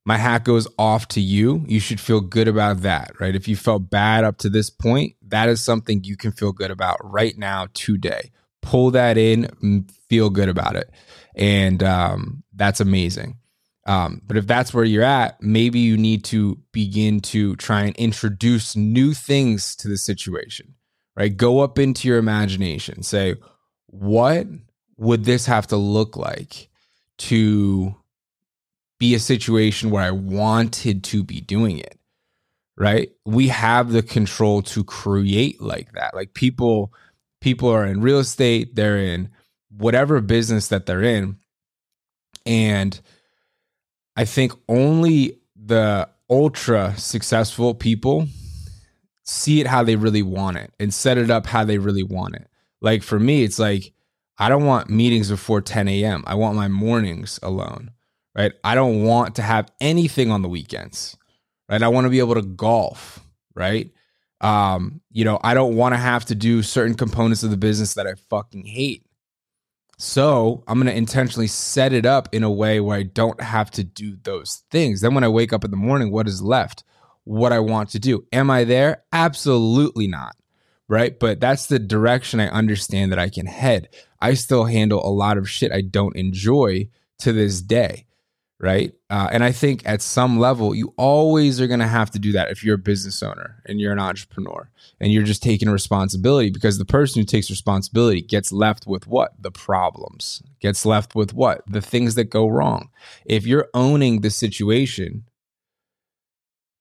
my 0.04 0.16
hat 0.16 0.44
goes 0.44 0.66
off 0.78 1.06
to 1.08 1.20
you. 1.20 1.64
You 1.68 1.80
should 1.80 2.00
feel 2.00 2.20
good 2.20 2.48
about 2.48 2.82
that, 2.82 3.12
right? 3.20 3.34
If 3.34 3.46
you 3.46 3.56
felt 3.56 3.90
bad 3.90 4.24
up 4.24 4.38
to 4.38 4.48
this 4.48 4.70
point, 4.70 5.16
that 5.26 5.48
is 5.48 5.62
something 5.62 6.02
you 6.02 6.16
can 6.16 6.32
feel 6.32 6.52
good 6.52 6.70
about 6.70 6.96
right 7.02 7.36
now, 7.36 7.68
today. 7.74 8.30
Pull 8.62 8.92
that 8.92 9.18
in, 9.18 9.86
feel 10.08 10.30
good 10.30 10.48
about 10.48 10.76
it. 10.76 10.90
And 11.34 11.82
um, 11.82 12.42
that's 12.54 12.80
amazing. 12.80 13.36
Um, 13.86 14.20
but 14.26 14.36
if 14.36 14.46
that's 14.46 14.74
where 14.74 14.84
you're 14.84 15.02
at, 15.02 15.42
maybe 15.42 15.78
you 15.78 15.96
need 15.96 16.24
to 16.24 16.58
begin 16.72 17.20
to 17.20 17.56
try 17.56 17.82
and 17.82 17.96
introduce 17.96 18.76
new 18.76 19.14
things 19.14 19.74
to 19.76 19.88
the 19.88 19.96
situation, 19.96 20.74
right? 21.18 21.36
Go 21.36 21.58
up 21.58 21.80
into 21.80 22.06
your 22.06 22.18
imagination. 22.18 23.02
Say, 23.02 23.34
what 23.86 24.46
would 24.96 25.24
this 25.24 25.46
have 25.46 25.66
to 25.66 25.76
look 25.76 26.16
like 26.16 26.68
to 27.18 27.96
be 29.00 29.14
a 29.14 29.18
situation 29.18 29.90
where 29.90 30.02
I 30.02 30.12
wanted 30.12 31.02
to 31.04 31.24
be 31.24 31.40
doing 31.40 31.78
it? 31.78 31.98
Right? 32.76 33.10
We 33.26 33.48
have 33.48 33.90
the 33.90 34.02
control 34.02 34.62
to 34.62 34.84
create 34.84 35.60
like 35.60 35.90
that. 35.92 36.14
Like 36.14 36.34
people, 36.34 36.92
people 37.40 37.68
are 37.68 37.84
in 37.84 38.00
real 38.00 38.20
estate, 38.20 38.76
they're 38.76 38.98
in 38.98 39.30
whatever 39.76 40.20
business 40.20 40.68
that 40.68 40.86
they're 40.86 41.02
in. 41.02 41.38
And 42.46 42.98
I 44.14 44.24
think 44.24 44.52
only 44.68 45.40
the 45.56 46.08
ultra 46.30 46.94
successful 46.96 47.74
people 47.74 48.28
see 49.48 49.62
it 49.62 49.66
how 49.66 49.82
they 49.82 49.96
really 49.96 50.22
want 50.22 50.58
it 50.58 50.74
and 50.78 50.92
set 50.92 51.16
it 51.16 51.30
up 51.30 51.46
how 51.46 51.64
they 51.64 51.78
really 51.78 52.02
want 52.02 52.34
it. 52.34 52.46
Like 52.82 53.02
for 53.02 53.18
me, 53.18 53.44
it's 53.44 53.58
like 53.58 53.94
I 54.36 54.50
don't 54.50 54.66
want 54.66 54.90
meetings 54.90 55.30
before 55.30 55.62
10 55.62 55.88
a.m. 55.88 56.22
I 56.26 56.34
want 56.34 56.54
my 56.54 56.68
mornings 56.68 57.40
alone, 57.42 57.92
right? 58.36 58.52
I 58.62 58.74
don't 58.74 59.04
want 59.04 59.36
to 59.36 59.42
have 59.42 59.72
anything 59.80 60.30
on 60.30 60.42
the 60.42 60.50
weekends, 60.50 61.16
right? 61.66 61.82
I 61.82 61.88
want 61.88 62.04
to 62.04 62.10
be 62.10 62.18
able 62.18 62.34
to 62.34 62.42
golf, 62.42 63.20
right? 63.54 63.90
Um, 64.42 65.00
you 65.10 65.24
know, 65.24 65.40
I 65.42 65.54
don't 65.54 65.76
want 65.76 65.94
to 65.94 65.98
have 65.98 66.26
to 66.26 66.34
do 66.34 66.62
certain 66.62 66.94
components 66.94 67.42
of 67.42 67.50
the 67.50 67.56
business 67.56 67.94
that 67.94 68.06
I 68.06 68.16
fucking 68.28 68.66
hate. 68.66 69.06
So 69.96 70.62
I'm 70.68 70.78
going 70.78 70.92
to 70.92 70.96
intentionally 70.96 71.48
set 71.48 71.94
it 71.94 72.04
up 72.04 72.28
in 72.32 72.44
a 72.44 72.50
way 72.50 72.80
where 72.80 72.98
I 72.98 73.02
don't 73.02 73.40
have 73.40 73.70
to 73.72 73.82
do 73.82 74.18
those 74.22 74.62
things. 74.70 75.00
Then 75.00 75.14
when 75.14 75.24
I 75.24 75.28
wake 75.28 75.54
up 75.54 75.64
in 75.64 75.70
the 75.70 75.76
morning, 75.78 76.12
what 76.12 76.28
is 76.28 76.42
left? 76.42 76.84
What 77.28 77.52
I 77.52 77.58
want 77.58 77.90
to 77.90 77.98
do. 77.98 78.24
Am 78.32 78.50
I 78.50 78.64
there? 78.64 79.02
Absolutely 79.12 80.06
not. 80.06 80.34
Right. 80.88 81.18
But 81.20 81.40
that's 81.40 81.66
the 81.66 81.78
direction 81.78 82.40
I 82.40 82.48
understand 82.48 83.12
that 83.12 83.18
I 83.18 83.28
can 83.28 83.44
head. 83.44 83.90
I 84.18 84.32
still 84.32 84.64
handle 84.64 85.06
a 85.06 85.12
lot 85.12 85.36
of 85.36 85.48
shit 85.48 85.70
I 85.70 85.82
don't 85.82 86.16
enjoy 86.16 86.88
to 87.18 87.34
this 87.34 87.60
day. 87.60 88.06
Right. 88.58 88.94
Uh, 89.10 89.28
and 89.30 89.44
I 89.44 89.52
think 89.52 89.82
at 89.84 90.00
some 90.00 90.38
level, 90.38 90.74
you 90.74 90.94
always 90.96 91.60
are 91.60 91.66
going 91.66 91.80
to 91.80 91.86
have 91.86 92.10
to 92.12 92.18
do 92.18 92.32
that 92.32 92.50
if 92.50 92.64
you're 92.64 92.76
a 92.76 92.78
business 92.78 93.22
owner 93.22 93.62
and 93.66 93.78
you're 93.78 93.92
an 93.92 94.00
entrepreneur 94.00 94.70
and 94.98 95.12
you're 95.12 95.22
just 95.22 95.42
taking 95.42 95.68
responsibility 95.68 96.48
because 96.48 96.78
the 96.78 96.86
person 96.86 97.20
who 97.20 97.26
takes 97.26 97.50
responsibility 97.50 98.22
gets 98.22 98.52
left 98.52 98.86
with 98.86 99.06
what? 99.06 99.34
The 99.38 99.50
problems, 99.50 100.42
gets 100.60 100.86
left 100.86 101.14
with 101.14 101.34
what? 101.34 101.62
The 101.68 101.82
things 101.82 102.14
that 102.14 102.30
go 102.30 102.48
wrong. 102.48 102.88
If 103.26 103.46
you're 103.46 103.68
owning 103.74 104.22
the 104.22 104.30
situation, 104.30 105.24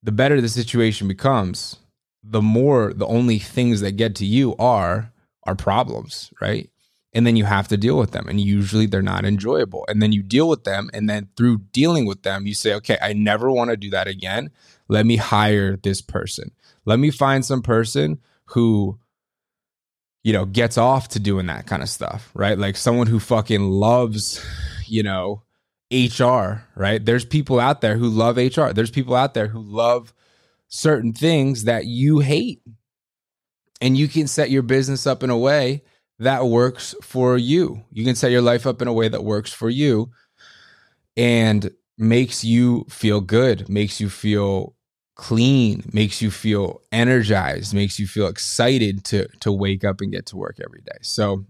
the 0.03 0.11
better 0.11 0.39
the 0.41 0.49
situation 0.49 1.07
becomes, 1.07 1.77
the 2.23 2.41
more 2.41 2.93
the 2.93 3.07
only 3.07 3.39
things 3.39 3.81
that 3.81 3.93
get 3.93 4.15
to 4.15 4.25
you 4.25 4.55
are 4.57 5.11
are 5.43 5.55
problems, 5.55 6.31
right? 6.41 6.69
and 7.17 7.25
then 7.25 7.35
you 7.35 7.45
have 7.45 7.67
to 7.67 7.77
deal 7.77 7.97
with 7.97 8.11
them 8.11 8.27
and 8.27 8.39
usually 8.39 8.85
they're 8.85 9.01
not 9.01 9.25
enjoyable. 9.25 9.85
And 9.87 10.03
then 10.03 10.11
you 10.11 10.21
deal 10.21 10.47
with 10.47 10.65
them 10.65 10.91
and 10.93 11.09
then 11.09 11.29
through 11.35 11.59
dealing 11.71 12.05
with 12.05 12.21
them 12.21 12.45
you 12.45 12.53
say 12.53 12.75
okay 12.75 12.97
i 13.01 13.13
never 13.13 13.51
want 13.51 13.71
to 13.71 13.77
do 13.77 13.89
that 13.89 14.07
again. 14.07 14.51
Let 14.87 15.05
me 15.07 15.15
hire 15.17 15.77
this 15.77 15.99
person. 15.99 16.51
Let 16.85 16.99
me 16.99 17.09
find 17.09 17.43
some 17.43 17.63
person 17.63 18.19
who 18.45 18.99
you 20.23 20.31
know 20.31 20.45
gets 20.45 20.77
off 20.77 21.07
to 21.09 21.19
doing 21.19 21.47
that 21.47 21.65
kind 21.65 21.81
of 21.81 21.89
stuff 21.89 22.29
right? 22.35 22.57
Like 22.57 22.77
someone 22.77 23.07
who 23.07 23.19
fucking 23.19 23.63
loves 23.63 24.45
you 24.85 25.01
know 25.01 25.41
hr 25.91 26.63
right 26.75 27.05
there's 27.05 27.25
people 27.25 27.59
out 27.59 27.81
there 27.81 27.97
who 27.97 28.09
love 28.09 28.37
hr 28.37 28.71
there's 28.73 28.91
people 28.91 29.15
out 29.15 29.33
there 29.33 29.47
who 29.47 29.61
love 29.61 30.13
certain 30.67 31.13
things 31.13 31.63
that 31.63 31.85
you 31.85 32.19
hate 32.19 32.61
and 33.81 33.97
you 33.97 34.07
can 34.07 34.27
set 34.27 34.49
your 34.49 34.63
business 34.63 35.05
up 35.05 35.23
in 35.23 35.29
a 35.29 35.37
way 35.37 35.83
that 36.19 36.47
works 36.47 36.95
for 37.01 37.37
you. 37.37 37.83
You 37.91 38.03
can 38.03 38.15
set 38.15 38.31
your 38.31 38.41
life 38.41 38.65
up 38.65 38.81
in 38.81 38.87
a 38.87 38.93
way 38.93 39.07
that 39.07 39.23
works 39.23 39.53
for 39.53 39.69
you 39.69 40.09
and 41.15 41.71
makes 41.97 42.43
you 42.43 42.85
feel 42.89 43.21
good, 43.21 43.69
makes 43.69 43.99
you 43.99 44.09
feel 44.09 44.75
clean, 45.15 45.83
makes 45.93 46.21
you 46.21 46.29
feel 46.29 46.81
energized, 46.91 47.73
makes 47.73 47.99
you 47.99 48.07
feel 48.07 48.27
excited 48.27 49.03
to 49.05 49.27
to 49.39 49.51
wake 49.51 49.83
up 49.83 50.01
and 50.01 50.11
get 50.11 50.25
to 50.27 50.37
work 50.37 50.57
every 50.63 50.81
day. 50.81 50.97
So 51.01 51.45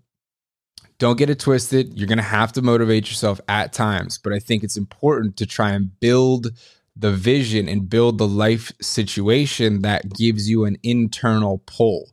don't 0.99 1.17
get 1.17 1.29
it 1.29 1.39
twisted. 1.39 1.97
You're 1.97 2.07
going 2.07 2.17
to 2.17 2.23
have 2.23 2.51
to 2.53 2.61
motivate 2.61 3.07
yourself 3.07 3.39
at 3.47 3.73
times, 3.73 4.17
but 4.17 4.33
I 4.33 4.39
think 4.39 4.63
it's 4.63 4.77
important 4.77 5.37
to 5.37 5.45
try 5.45 5.71
and 5.71 5.97
build 5.99 6.47
the 6.95 7.11
vision 7.11 7.69
and 7.69 7.89
build 7.89 8.17
the 8.17 8.27
life 8.27 8.71
situation 8.81 9.83
that 9.83 10.13
gives 10.13 10.49
you 10.49 10.65
an 10.65 10.77
internal 10.83 11.61
pull 11.67 12.09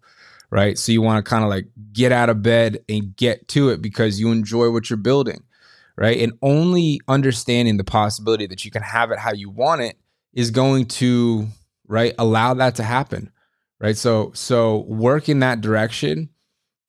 right? 0.54 0.78
So 0.78 0.92
you 0.92 1.02
want 1.02 1.24
to 1.24 1.28
kind 1.28 1.42
of 1.42 1.50
like 1.50 1.66
get 1.92 2.12
out 2.12 2.30
of 2.30 2.40
bed 2.40 2.78
and 2.88 3.16
get 3.16 3.48
to 3.48 3.70
it 3.70 3.82
because 3.82 4.20
you 4.20 4.30
enjoy 4.30 4.70
what 4.70 4.88
you're 4.88 4.96
building, 4.96 5.42
right? 5.96 6.16
And 6.20 6.32
only 6.42 7.00
understanding 7.08 7.76
the 7.76 7.82
possibility 7.82 8.46
that 8.46 8.64
you 8.64 8.70
can 8.70 8.82
have 8.82 9.10
it 9.10 9.18
how 9.18 9.32
you 9.32 9.50
want 9.50 9.80
it 9.80 9.98
is 10.32 10.52
going 10.52 10.86
to, 10.86 11.48
right, 11.88 12.14
allow 12.18 12.54
that 12.54 12.76
to 12.76 12.84
happen, 12.84 13.32
right? 13.80 13.96
So, 13.96 14.30
so 14.32 14.82
work 14.82 15.28
in 15.28 15.40
that 15.40 15.60
direction. 15.60 16.28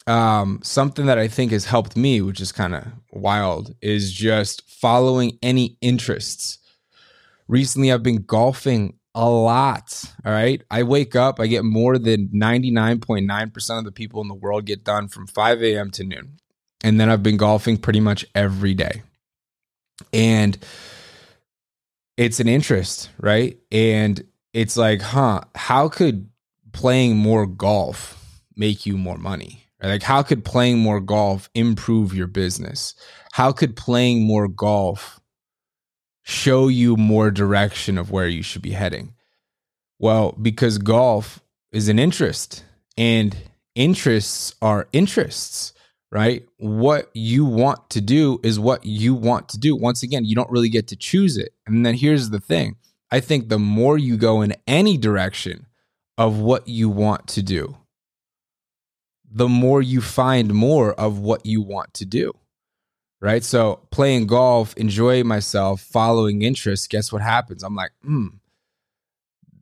Um, 0.08 0.60
something 0.62 1.08
that 1.08 1.18
I 1.18 1.28
think 1.28 1.52
has 1.52 1.66
helped 1.66 1.98
me, 1.98 2.22
which 2.22 2.40
is 2.40 2.52
kind 2.52 2.76
of 2.76 2.86
wild, 3.12 3.74
is 3.82 4.14
just 4.14 4.70
following 4.70 5.40
any 5.42 5.78
interests. 5.82 6.60
Recently, 7.48 7.92
I've 7.92 8.04
been 8.04 8.24
golfing 8.24 9.00
a 9.16 9.30
lot. 9.30 10.04
All 10.26 10.32
right. 10.32 10.62
I 10.70 10.84
wake 10.84 11.16
up, 11.16 11.40
I 11.40 11.48
get 11.48 11.64
more 11.64 11.98
than 11.98 12.28
99.9% 12.28 13.80
of 13.80 13.86
the 13.86 13.92
people 13.92 14.22
in 14.22 14.28
the 14.28 14.34
world 14.34 14.66
get 14.66 14.84
done 14.84 15.08
from 15.08 15.26
5 15.26 15.64
a.m. 15.64 15.90
to 15.92 16.04
noon. 16.04 16.38
And 16.84 17.00
then 17.00 17.10
I've 17.10 17.24
been 17.24 17.38
golfing 17.38 17.78
pretty 17.78 18.02
much 18.02 18.26
every 18.36 18.74
day. 18.74 19.02
And 20.14 20.58
it's 22.18 22.40
an 22.40 22.50
interest, 22.50 23.10
right? 23.18 23.58
And 23.72 24.24
it's 24.54 24.78
like, 24.78 25.02
huh, 25.02 25.42
how 25.56 25.90
could 25.90 26.30
playing 26.74 27.16
more 27.16 27.46
golf 27.46 28.40
make 28.56 28.86
you 28.86 28.98
more 28.98 29.18
money? 29.18 29.65
Like, 29.82 30.04
how 30.04 30.24
could 30.24 30.46
playing 30.46 30.80
more 30.80 31.00
golf 31.00 31.50
improve 31.54 32.14
your 32.14 32.28
business? 32.28 32.96
How 33.34 33.52
could 33.52 33.76
playing 33.76 34.24
more 34.24 34.48
golf 34.48 35.20
show 36.24 36.68
you 36.68 36.98
more 36.98 37.30
direction 37.30 37.98
of 37.98 38.10
where 38.10 38.28
you 38.28 38.42
should 38.42 38.62
be 38.62 38.72
heading? 38.72 39.14
Well, 40.00 40.34
because 40.42 40.78
golf 40.78 41.40
is 41.72 41.88
an 41.90 42.00
interest 42.00 42.64
and 42.98 43.36
interests 43.76 44.56
are 44.62 44.88
interests, 44.94 45.74
right? 46.12 46.46
What 46.58 47.10
you 47.14 47.46
want 47.46 47.90
to 47.92 48.02
do 48.02 48.40
is 48.44 48.60
what 48.60 48.86
you 48.86 49.14
want 49.14 49.50
to 49.50 49.60
do. 49.60 49.76
Once 49.76 50.02
again, 50.04 50.26
you 50.26 50.36
don't 50.36 50.50
really 50.50 50.70
get 50.70 50.88
to 50.88 50.96
choose 50.96 51.38
it. 51.38 51.54
And 51.68 51.86
then 51.86 51.96
here's 51.96 52.30
the 52.30 52.40
thing 52.40 52.78
I 53.12 53.20
think 53.20 53.50
the 53.50 53.60
more 53.60 53.98
you 53.98 54.18
go 54.18 54.42
in 54.42 54.56
any 54.68 54.98
direction 54.98 55.68
of 56.18 56.40
what 56.40 56.68
you 56.68 56.90
want 56.90 57.28
to 57.28 57.44
do, 57.44 57.78
the 59.36 59.48
more 59.48 59.82
you 59.82 60.02
find 60.02 60.54
more 60.54 60.94
of 60.94 61.20
what 61.20 61.46
you 61.46 61.62
want 61.62 61.94
to 61.94 62.06
do 62.06 62.34
right? 63.22 63.44
So 63.44 63.82
playing 63.90 64.28
golf, 64.28 64.76
enjoying 64.78 65.26
myself, 65.26 65.82
following 65.82 66.44
interests, 66.44 66.88
guess 66.88 67.12
what 67.12 67.24
happens? 67.24 67.64
I'm 67.64 67.74
like, 67.74 67.92
hmm, 68.04 68.28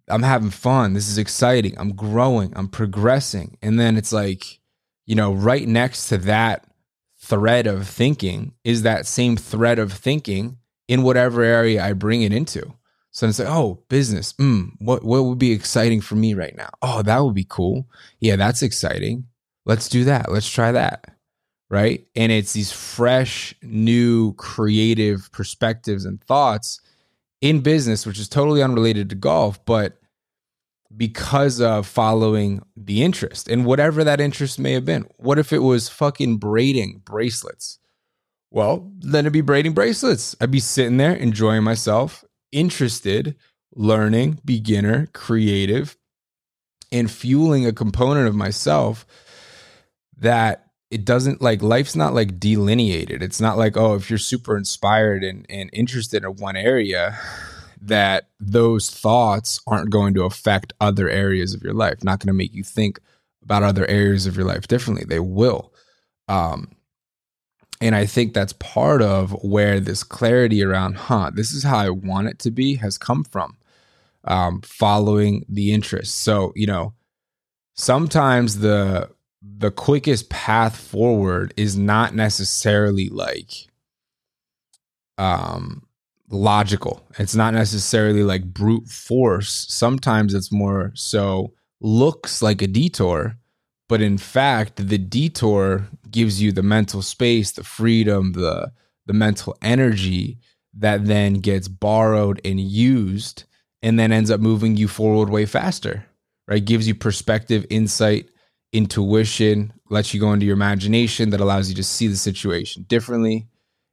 I'm 0.09 0.23
having 0.23 0.49
fun. 0.49 0.93
This 0.93 1.07
is 1.07 1.17
exciting. 1.17 1.77
I'm 1.77 1.95
growing. 1.95 2.51
I'm 2.57 2.67
progressing. 2.67 3.57
And 3.61 3.79
then 3.79 3.95
it's 3.95 4.11
like, 4.11 4.59
you 5.05 5.15
know, 5.15 5.33
right 5.33 5.65
next 5.65 6.09
to 6.09 6.17
that 6.19 6.65
thread 7.19 7.67
of 7.67 7.87
thinking 7.87 8.53
is 8.65 8.81
that 8.81 9.07
same 9.07 9.37
thread 9.37 9.79
of 9.79 9.93
thinking 9.93 10.57
in 10.89 11.03
whatever 11.03 11.41
area 11.41 11.83
I 11.83 11.93
bring 11.93 12.21
it 12.21 12.33
into. 12.33 12.73
So 13.11 13.27
it's 13.27 13.39
like, 13.39 13.47
oh, 13.47 13.81
business. 13.89 14.33
Mm, 14.33 14.71
what 14.79 15.05
what 15.05 15.23
would 15.23 15.37
be 15.37 15.51
exciting 15.51 16.01
for 16.01 16.15
me 16.15 16.33
right 16.33 16.55
now? 16.57 16.69
Oh, 16.81 17.01
that 17.03 17.19
would 17.19 17.35
be 17.35 17.45
cool. 17.47 17.87
Yeah, 18.19 18.35
that's 18.35 18.63
exciting. 18.63 19.27
Let's 19.65 19.89
do 19.89 20.03
that. 20.05 20.31
Let's 20.31 20.49
try 20.49 20.71
that. 20.71 21.15
Right. 21.69 22.05
And 22.15 22.31
it's 22.31 22.53
these 22.53 22.71
fresh, 22.71 23.55
new, 23.63 24.33
creative 24.33 25.31
perspectives 25.31 26.05
and 26.05 26.23
thoughts 26.23 26.79
in 27.41 27.61
business, 27.61 28.05
which 28.05 28.19
is 28.19 28.29
totally 28.29 28.61
unrelated 28.61 29.09
to 29.09 29.15
golf, 29.15 29.63
but 29.65 29.97
because 30.95 31.59
of 31.59 31.87
following 31.87 32.61
the 32.75 33.03
interest 33.03 33.47
and 33.47 33.65
whatever 33.65 34.03
that 34.03 34.21
interest 34.21 34.59
may 34.59 34.73
have 34.73 34.85
been. 34.85 35.07
What 35.17 35.39
if 35.39 35.51
it 35.51 35.59
was 35.59 35.89
fucking 35.89 36.37
braiding 36.37 37.01
bracelets? 37.03 37.79
Well, 38.51 38.91
then 38.99 39.25
it'd 39.25 39.33
be 39.33 39.41
braiding 39.41 39.73
bracelets. 39.73 40.35
I'd 40.39 40.51
be 40.51 40.59
sitting 40.59 40.97
there 40.97 41.13
enjoying 41.13 41.63
myself, 41.63 42.23
interested, 42.51 43.35
learning, 43.73 44.39
beginner, 44.45 45.07
creative, 45.13 45.97
and 46.91 47.09
fueling 47.09 47.65
a 47.65 47.73
component 47.73 48.27
of 48.27 48.35
myself 48.35 49.07
that 50.23 50.67
it 50.89 51.05
doesn't 51.05 51.41
like 51.41 51.61
life's 51.61 51.95
not 51.95 52.13
like 52.13 52.39
delineated. 52.39 53.23
It's 53.23 53.41
not 53.41 53.57
like, 53.57 53.77
oh, 53.77 53.95
if 53.95 54.09
you're 54.09 54.19
super 54.19 54.57
inspired 54.57 55.23
and, 55.23 55.45
and 55.49 55.69
interested 55.73 56.23
in 56.23 56.35
one 56.35 56.55
area, 56.55 57.17
that 57.81 58.29
those 58.39 58.89
thoughts 58.89 59.59
aren't 59.67 59.89
going 59.89 60.13
to 60.13 60.23
affect 60.23 60.73
other 60.79 61.09
areas 61.09 61.53
of 61.53 61.61
your 61.61 61.73
life, 61.73 62.03
not 62.03 62.19
going 62.19 62.27
to 62.27 62.33
make 62.33 62.53
you 62.53 62.63
think 62.63 62.99
about 63.43 63.63
other 63.63 63.85
areas 63.87 64.25
of 64.25 64.35
your 64.37 64.45
life 64.45 64.67
differently. 64.67 65.03
They 65.05 65.19
will. 65.19 65.73
Um, 66.27 66.75
and 67.81 67.95
I 67.95 68.05
think 68.05 68.33
that's 68.33 68.53
part 68.53 69.01
of 69.01 69.31
where 69.43 69.79
this 69.79 70.03
clarity 70.03 70.63
around, 70.63 70.95
huh, 70.95 71.31
this 71.33 71.51
is 71.51 71.63
how 71.63 71.77
I 71.79 71.89
want 71.89 72.29
it 72.29 72.39
to 72.39 72.51
be 72.51 72.75
has 72.75 72.97
come 72.97 73.25
from 73.25 73.57
um, 74.23 74.61
following 74.61 75.45
the 75.49 75.73
interest. 75.73 76.19
So, 76.19 76.53
you 76.55 76.67
know, 76.67 76.93
sometimes 77.73 78.59
the 78.59 79.09
the 79.43 79.71
quickest 79.71 80.29
path 80.29 80.77
forward 80.77 81.53
is 81.57 81.77
not 81.77 82.15
necessarily 82.15 83.09
like 83.09 83.51
um 85.17 85.83
logical. 86.29 87.05
It's 87.19 87.35
not 87.35 87.53
necessarily 87.53 88.23
like 88.23 88.43
brute 88.45 88.87
force. 88.87 89.65
Sometimes 89.69 90.33
it's 90.33 90.51
more 90.51 90.91
so 90.95 91.53
looks 91.81 92.41
like 92.41 92.61
a 92.61 92.67
detour, 92.67 93.37
but 93.89 94.01
in 94.01 94.17
fact, 94.17 94.87
the 94.87 94.97
detour 94.97 95.87
gives 96.09 96.41
you 96.41 96.51
the 96.51 96.63
mental 96.63 97.01
space, 97.01 97.51
the 97.51 97.63
freedom, 97.63 98.33
the 98.33 98.71
the 99.05 99.13
mental 99.13 99.55
energy 99.61 100.39
that 100.75 101.05
then 101.05 101.35
gets 101.35 101.67
borrowed 101.67 102.39
and 102.45 102.59
used 102.59 103.43
and 103.81 103.99
then 103.99 104.11
ends 104.11 104.31
up 104.31 104.39
moving 104.39 104.77
you 104.77 104.87
forward 104.87 105.29
way 105.29 105.45
faster. 105.45 106.05
Right? 106.47 106.63
Gives 106.63 106.87
you 106.87 106.95
perspective, 106.95 107.65
insight, 107.69 108.29
intuition, 108.73 109.71
lets 109.89 110.13
you 110.13 110.19
go 110.19 110.33
into 110.33 110.45
your 110.45 110.55
imagination 110.55 111.29
that 111.29 111.39
allows 111.39 111.69
you 111.69 111.75
to 111.75 111.83
see 111.83 112.07
the 112.07 112.17
situation 112.17 112.83
differently. 112.89 113.47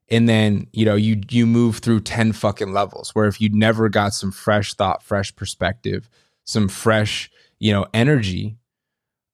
And 0.09 0.29
then, 0.29 0.67
you 0.73 0.85
know, 0.85 0.97
you 0.97 1.21
you 1.31 1.47
move 1.47 1.79
through 1.79 2.01
10 2.01 2.33
fucking 2.33 2.73
levels 2.73 3.15
where 3.15 3.27
if 3.27 3.41
you'd 3.41 3.55
never 3.55 3.89
got 3.89 4.13
some 4.13 4.33
fresh 4.33 4.75
thought, 4.75 5.05
fresh 5.05 5.35
perspective, 5.37 6.09
some 6.45 6.67
fresh, 6.69 7.31
you 7.61 7.73
know, 7.73 7.87
energy, 7.95 8.57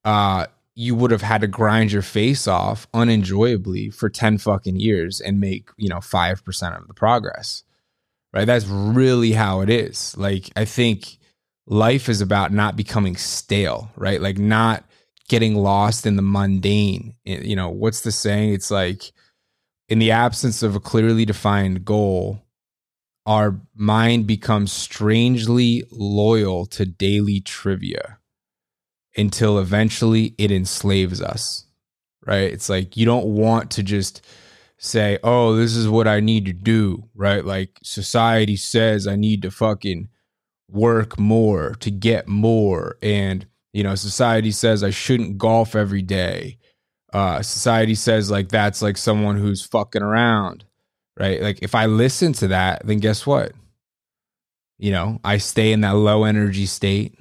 uh, 0.04 0.46
you 0.74 0.94
would 0.94 1.10
have 1.10 1.22
had 1.22 1.40
to 1.40 1.46
grind 1.46 1.92
your 1.92 2.02
face 2.02 2.46
off 2.46 2.86
unenjoyably 2.92 3.88
for 3.88 4.10
10 4.10 4.36
fucking 4.36 4.76
years 4.76 5.22
and 5.22 5.40
make, 5.40 5.70
you 5.78 5.88
know, 5.88 5.96
5% 5.98 6.78
of 6.78 6.86
the 6.86 6.94
progress. 6.94 7.62
Right? 8.34 8.44
That's 8.44 8.66
really 8.66 9.32
how 9.32 9.62
it 9.62 9.70
is. 9.70 10.14
Like 10.18 10.50
I 10.54 10.66
think 10.66 11.16
life 11.66 12.10
is 12.10 12.21
about 12.21 12.52
not 12.52 12.76
becoming 12.76 13.16
stale, 13.16 13.90
right? 13.97 14.21
Like 14.21 14.36
not 14.36 14.84
getting 15.28 15.56
lost 15.56 16.06
in 16.06 16.17
the 16.17 16.23
mundane. 16.23 17.15
You 17.25 17.56
know, 17.56 17.69
what's 17.69 18.02
the 18.02 18.12
saying? 18.12 18.52
It's 18.52 18.71
like 18.71 19.12
in 19.89 19.99
the 19.99 20.10
absence 20.10 20.62
of 20.62 20.75
a 20.75 20.80
clearly 20.80 21.25
defined 21.25 21.84
goal, 21.84 22.43
our 23.26 23.60
mind 23.75 24.26
becomes 24.26 24.73
strangely 24.73 25.84
loyal 25.91 26.67
to 26.67 26.86
daily 26.86 27.41
trivia 27.41 28.19
until 29.17 29.58
eventually 29.58 30.34
it 30.39 30.52
enslaves 30.52 31.21
us, 31.21 31.67
right? 32.25 32.52
It's 32.52 32.69
like 32.69 32.97
you 32.97 33.04
don't 33.04 33.26
want 33.26 33.71
to 33.73 33.82
just 33.82 34.25
say, 34.78 35.19
oh, 35.25 35.56
this 35.56 35.75
is 35.75 35.89
what 35.89 36.06
I 36.06 36.21
need 36.21 36.45
to 36.47 36.52
do, 36.52 37.08
right? 37.15 37.45
Like 37.45 37.78
society 37.82 38.56
says 38.56 39.06
I 39.06 39.17
need 39.17 39.43
to 39.43 39.50
fucking 39.50 40.08
work 40.71 41.19
more 41.19 41.75
to 41.80 41.91
get 41.91 42.28
more. 42.28 42.97
And, 43.02 43.47
you 43.76 43.82
know, 43.82 43.95
society 43.95 44.52
says 44.52 44.82
I 44.82 44.89
shouldn't 44.89 45.36
golf 45.36 45.76
every 45.76 46.00
day. 46.00 46.56
Uh, 47.12 47.43
society 47.43 47.95
says 47.95 48.30
like 48.30 48.49
that's 48.49 48.80
like 48.80 48.97
someone 48.97 49.36
who's 49.36 49.67
fucking 49.67 50.02
around, 50.02 50.65
right? 51.21 51.43
Like 51.43 51.58
if 51.60 51.75
I 51.75 51.84
listen 51.84 52.32
to 52.34 52.49
that, 52.49 52.86
then 52.86 53.00
guess 53.00 53.26
what? 53.26 53.52
You 54.78 54.93
know, 54.93 55.21
I 55.23 55.36
stay 55.36 55.73
in 55.73 55.82
that 55.82 55.95
low 55.95 56.25
energy 56.25 56.65
state. 56.65 57.19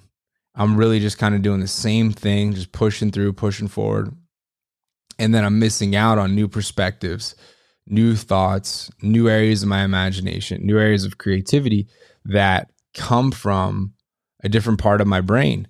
I'm 0.55 0.77
really 0.77 1.01
just 1.01 1.17
kind 1.17 1.35
of 1.35 1.41
doing 1.41 1.59
the 1.59 1.67
same 1.67 2.13
thing, 2.13 2.53
just 2.53 2.71
pushing 2.71 3.11
through, 3.11 3.33
pushing 3.33 3.67
forward. 3.67 4.15
And 5.19 5.35
then 5.35 5.43
I'm 5.43 5.59
missing 5.59 5.93
out 5.93 6.17
on 6.17 6.35
new 6.35 6.47
perspectives, 6.47 7.35
new 7.85 8.15
thoughts, 8.15 8.89
new 9.01 9.27
areas 9.27 9.61
of 9.61 9.67
my 9.67 9.83
imagination, 9.83 10.65
new 10.65 10.79
areas 10.79 11.03
of 11.03 11.17
creativity 11.17 11.89
that 12.23 12.71
come 12.93 13.31
from 13.31 13.91
a 14.41 14.47
different 14.47 14.79
part 14.79 15.01
of 15.01 15.07
my 15.07 15.19
brain. 15.19 15.67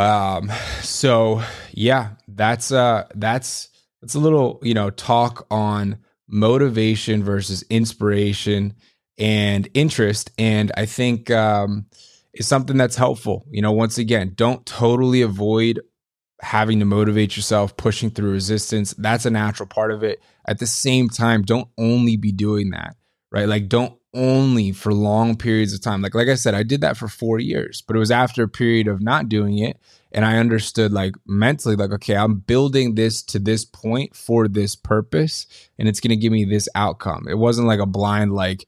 Um 0.00 0.50
so 0.80 1.42
yeah, 1.72 2.12
that's 2.26 2.72
uh 2.72 3.06
that's 3.14 3.68
that's 4.00 4.14
a 4.14 4.18
little, 4.18 4.58
you 4.62 4.72
know, 4.72 4.88
talk 4.88 5.46
on 5.50 5.98
motivation 6.26 7.22
versus 7.22 7.62
inspiration 7.68 8.74
and 9.18 9.68
interest 9.74 10.30
and 10.38 10.72
I 10.74 10.86
think 10.86 11.30
um 11.30 11.84
is 12.32 12.46
something 12.48 12.78
that's 12.78 12.96
helpful. 12.96 13.44
You 13.50 13.60
know, 13.60 13.72
once 13.72 13.98
again, 13.98 14.32
don't 14.36 14.64
totally 14.64 15.20
avoid 15.20 15.80
having 16.40 16.78
to 16.78 16.86
motivate 16.86 17.36
yourself, 17.36 17.76
pushing 17.76 18.08
through 18.08 18.30
resistance. 18.32 18.94
That's 18.96 19.26
a 19.26 19.30
natural 19.30 19.66
part 19.66 19.92
of 19.92 20.02
it. 20.02 20.22
At 20.48 20.60
the 20.60 20.66
same 20.66 21.10
time, 21.10 21.42
don't 21.42 21.68
only 21.76 22.16
be 22.16 22.32
doing 22.32 22.70
that, 22.70 22.96
right? 23.30 23.48
Like, 23.48 23.68
don't 23.68 23.99
only 24.14 24.72
for 24.72 24.92
long 24.92 25.36
periods 25.36 25.72
of 25.72 25.80
time. 25.80 26.02
Like, 26.02 26.14
like 26.14 26.28
I 26.28 26.34
said, 26.34 26.54
I 26.54 26.62
did 26.62 26.80
that 26.80 26.96
for 26.96 27.08
four 27.08 27.38
years, 27.38 27.82
but 27.82 27.96
it 27.96 28.00
was 28.00 28.10
after 28.10 28.42
a 28.42 28.48
period 28.48 28.88
of 28.88 29.00
not 29.00 29.28
doing 29.28 29.58
it. 29.58 29.78
And 30.12 30.24
I 30.24 30.38
understood, 30.38 30.92
like, 30.92 31.14
mentally, 31.26 31.76
like, 31.76 31.92
okay, 31.92 32.16
I'm 32.16 32.36
building 32.40 32.96
this 32.96 33.22
to 33.24 33.38
this 33.38 33.64
point 33.64 34.16
for 34.16 34.48
this 34.48 34.74
purpose, 34.74 35.46
and 35.78 35.86
it's 35.86 36.00
going 36.00 36.10
to 36.10 36.16
give 36.16 36.32
me 36.32 36.44
this 36.44 36.68
outcome. 36.74 37.26
It 37.28 37.38
wasn't 37.38 37.68
like 37.68 37.78
a 37.78 37.86
blind, 37.86 38.32
like, 38.34 38.66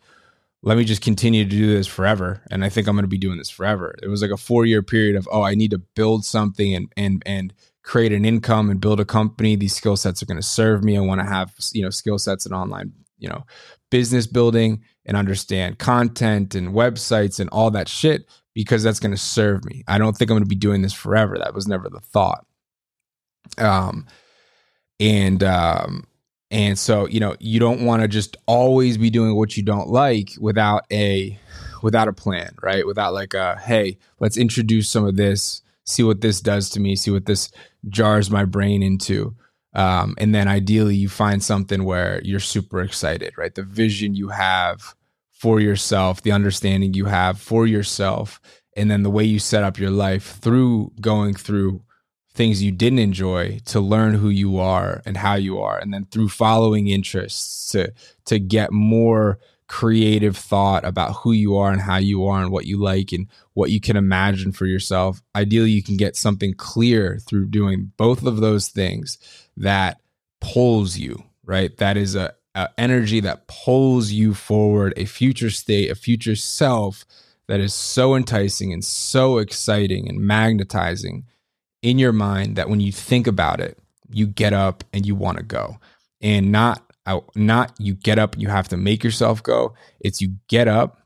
let 0.63 0.77
me 0.77 0.85
just 0.85 1.03
continue 1.03 1.43
to 1.45 1.51
do 1.51 1.67
this 1.67 1.87
forever 1.87 2.41
and 2.51 2.65
i 2.65 2.69
think 2.69 2.87
i'm 2.87 2.95
going 2.95 3.03
to 3.03 3.09
be 3.09 3.19
doing 3.19 3.37
this 3.37 3.51
forever 3.51 3.95
it 4.03 4.09
was 4.09 4.23
like 4.23 4.31
a 4.31 4.37
four 4.37 4.65
year 4.65 4.83
period 4.83 5.17
of 5.17 5.29
oh 5.31 5.43
i 5.43 5.55
need 5.55 5.73
to 5.73 5.79
build 5.79 6.25
something 6.25 6.75
and 6.75 6.93
and 6.97 7.23
and 7.27 7.53
create 7.83 8.13
an 8.13 8.25
income 8.25 8.71
and 8.71 8.81
build 8.81 9.01
a 9.01 9.05
company 9.05 9.57
these 9.57 9.75
skill 9.75 9.97
sets 9.97 10.23
are 10.23 10.27
going 10.27 10.41
to 10.41 10.47
serve 10.47 10.85
me 10.85 10.97
i 10.97 11.01
want 11.01 11.21
to 11.21 11.27
have 11.27 11.53
you 11.73 11.83
know 11.83 11.91
skill 11.91 12.19
sets 12.19 12.47
in 12.47 12.53
online 12.53 12.93
you 13.23 13.29
know 13.29 13.45
business 13.91 14.27
building 14.27 14.83
and 15.07 15.17
understand 15.17 15.79
content 15.79 16.55
and 16.55 16.75
websites 16.75 17.41
and 17.41 17.49
all 17.51 17.71
that 17.71 17.89
shit 17.89 18.27
because 18.55 18.83
that's 18.83 19.01
going 19.01 19.11
to 19.13 19.17
serve 19.17 19.65
me 19.65 19.83
i 19.89 19.97
don't 19.97 20.17
think 20.17 20.31
i'm 20.31 20.35
going 20.35 20.43
to 20.43 20.49
be 20.49 20.55
doing 20.55 20.83
this 20.83 20.93
forever 20.93 21.39
that 21.39 21.55
was 21.55 21.67
never 21.67 21.89
the 21.89 22.01
thought 22.01 22.45
um 23.59 24.07
and 25.01 25.43
um 25.43 26.07
and 26.53 26.79
so, 26.79 27.07
you 27.09 27.19
know, 27.19 27.35
you 27.41 27.59
don't 27.59 27.87
want 27.87 28.03
to 28.03 28.09
just 28.09 28.37
always 28.45 28.99
be 28.99 29.09
doing 29.09 29.35
what 29.35 29.57
you 29.57 29.63
don't 29.63 29.89
like 29.89 30.33
without 30.39 30.85
a 30.93 31.39
without 31.83 32.09
a 32.09 32.13
plan, 32.13 32.55
right? 32.63 32.87
Without 32.87 33.15
like 33.15 33.33
a 33.33 33.59
hey, 33.59 33.97
let's 34.21 34.37
introduce 34.37 34.91
some 34.91 35.07
of 35.07 35.17
this, 35.17 35.63
see 35.87 36.03
what 36.03 36.21
this 36.21 36.43
does 36.43 36.69
to 36.71 36.81
me, 36.81 36.95
see 36.95 37.11
what 37.11 37.25
this 37.25 37.51
jars 37.89 38.31
my 38.31 38.45
brain 38.45 38.83
into. 38.83 39.35
Um, 39.75 40.15
and 40.19 40.35
then 40.35 40.49
ideally 40.49 40.95
you 40.95 41.09
find 41.09 41.43
something 41.43 41.85
where 41.85 42.21
you're 42.23 42.41
super 42.41 42.81
excited, 42.83 43.33
right? 43.39 43.55
The 43.55 43.63
vision 43.63 44.15
you 44.15 44.29
have 44.29 44.95
for 45.31 45.61
yourself, 45.61 46.23
the 46.23 46.33
understanding 46.33 46.95
you 46.95 47.07
have 47.07 47.41
for 47.41 47.67
yourself, 47.67 48.41
and 48.77 48.91
then 48.91 49.03
the 49.03 49.11
way 49.11 49.25
you 49.25 49.39
set 49.39 49.65
up 49.65 49.79
your 49.79 49.91
life 49.91 50.39
through 50.39 50.93
going 51.01 51.35
through 51.35 51.83
things 52.35 52.63
you 52.63 52.73
didn't 52.73 52.99
enjoy 52.99 53.59
to 53.67 53.81
learn 53.81 54.15
who 54.15 54.29
you 54.31 54.59
are 54.59 55.03
and 55.05 55.19
how 55.19 55.35
you 55.35 55.61
are 55.61 55.79
and 55.79 55.93
then 55.93 56.07
through 56.07 56.29
following 56.29 56.89
interests 56.89 57.71
to 57.71 57.93
to 58.25 58.39
get 58.39 58.73
more 58.73 59.39
creative 59.73 60.37
thought 60.37 60.85
about 60.85 61.17
who 61.17 61.33
you 61.33 61.57
are 61.57 61.73
and 61.73 61.81
how 61.81 61.97
you 61.97 62.27
are 62.27 62.43
and 62.43 62.53
what 62.53 62.67
you 62.67 62.77
like 62.77 63.11
and 63.11 63.27
what 63.55 63.71
you 63.71 63.81
can 63.81 63.97
imagine 63.97 64.53
for 64.53 64.67
yourself 64.67 65.23
ideally 65.35 65.71
you 65.71 65.83
can 65.83 65.97
get 65.97 66.15
something 66.15 66.53
clear 66.53 67.19
through 67.27 67.47
doing 67.47 67.91
both 67.97 68.27
of 68.27 68.37
those 68.37 68.69
things 68.69 69.17
that 69.57 69.99
pulls 70.43 70.99
you 70.99 71.25
right 71.47 71.79
that 71.79 71.97
is 71.97 72.15
a 72.15 72.35
uh, 72.55 72.69
energy 72.77 73.21
that 73.21 73.47
pulls 73.47 74.11
you 74.11 74.35
forward, 74.35 74.93
a 74.97 75.05
future 75.05 75.51
state, 75.51 75.91
a 75.91 75.95
future 75.95 76.37
self 76.37 77.05
that 77.49 77.61
is 77.61 77.75
so 77.75 78.15
enticing 78.15 78.73
and 78.73 78.85
so 78.85 79.39
exciting 79.39 80.09
and 80.09 80.21
magnetizing 80.21 81.25
in 81.83 81.99
your 81.99 82.13
mind 82.13 82.57
that 82.57 82.69
when 82.69 82.81
you 82.81 82.93
think 82.93 83.27
about 83.27 83.61
it, 83.61 83.79
you 84.11 84.27
get 84.27 84.53
up 84.53 84.85
and 84.93 85.07
you 85.07 85.15
want 85.15 85.39
to 85.39 85.43
go. 85.43 85.79
And 86.21 86.53
not 86.53 86.92
not 87.35 87.75
you 87.79 87.95
get 87.95 88.19
up 88.19 88.39
you 88.39 88.49
have 88.49 88.69
to 88.69 88.77
make 88.77 89.03
yourself 89.05 89.43
go. 89.43 89.75
It's 90.01 90.21
you 90.21 90.37
get 90.49 90.69
up 90.69 91.01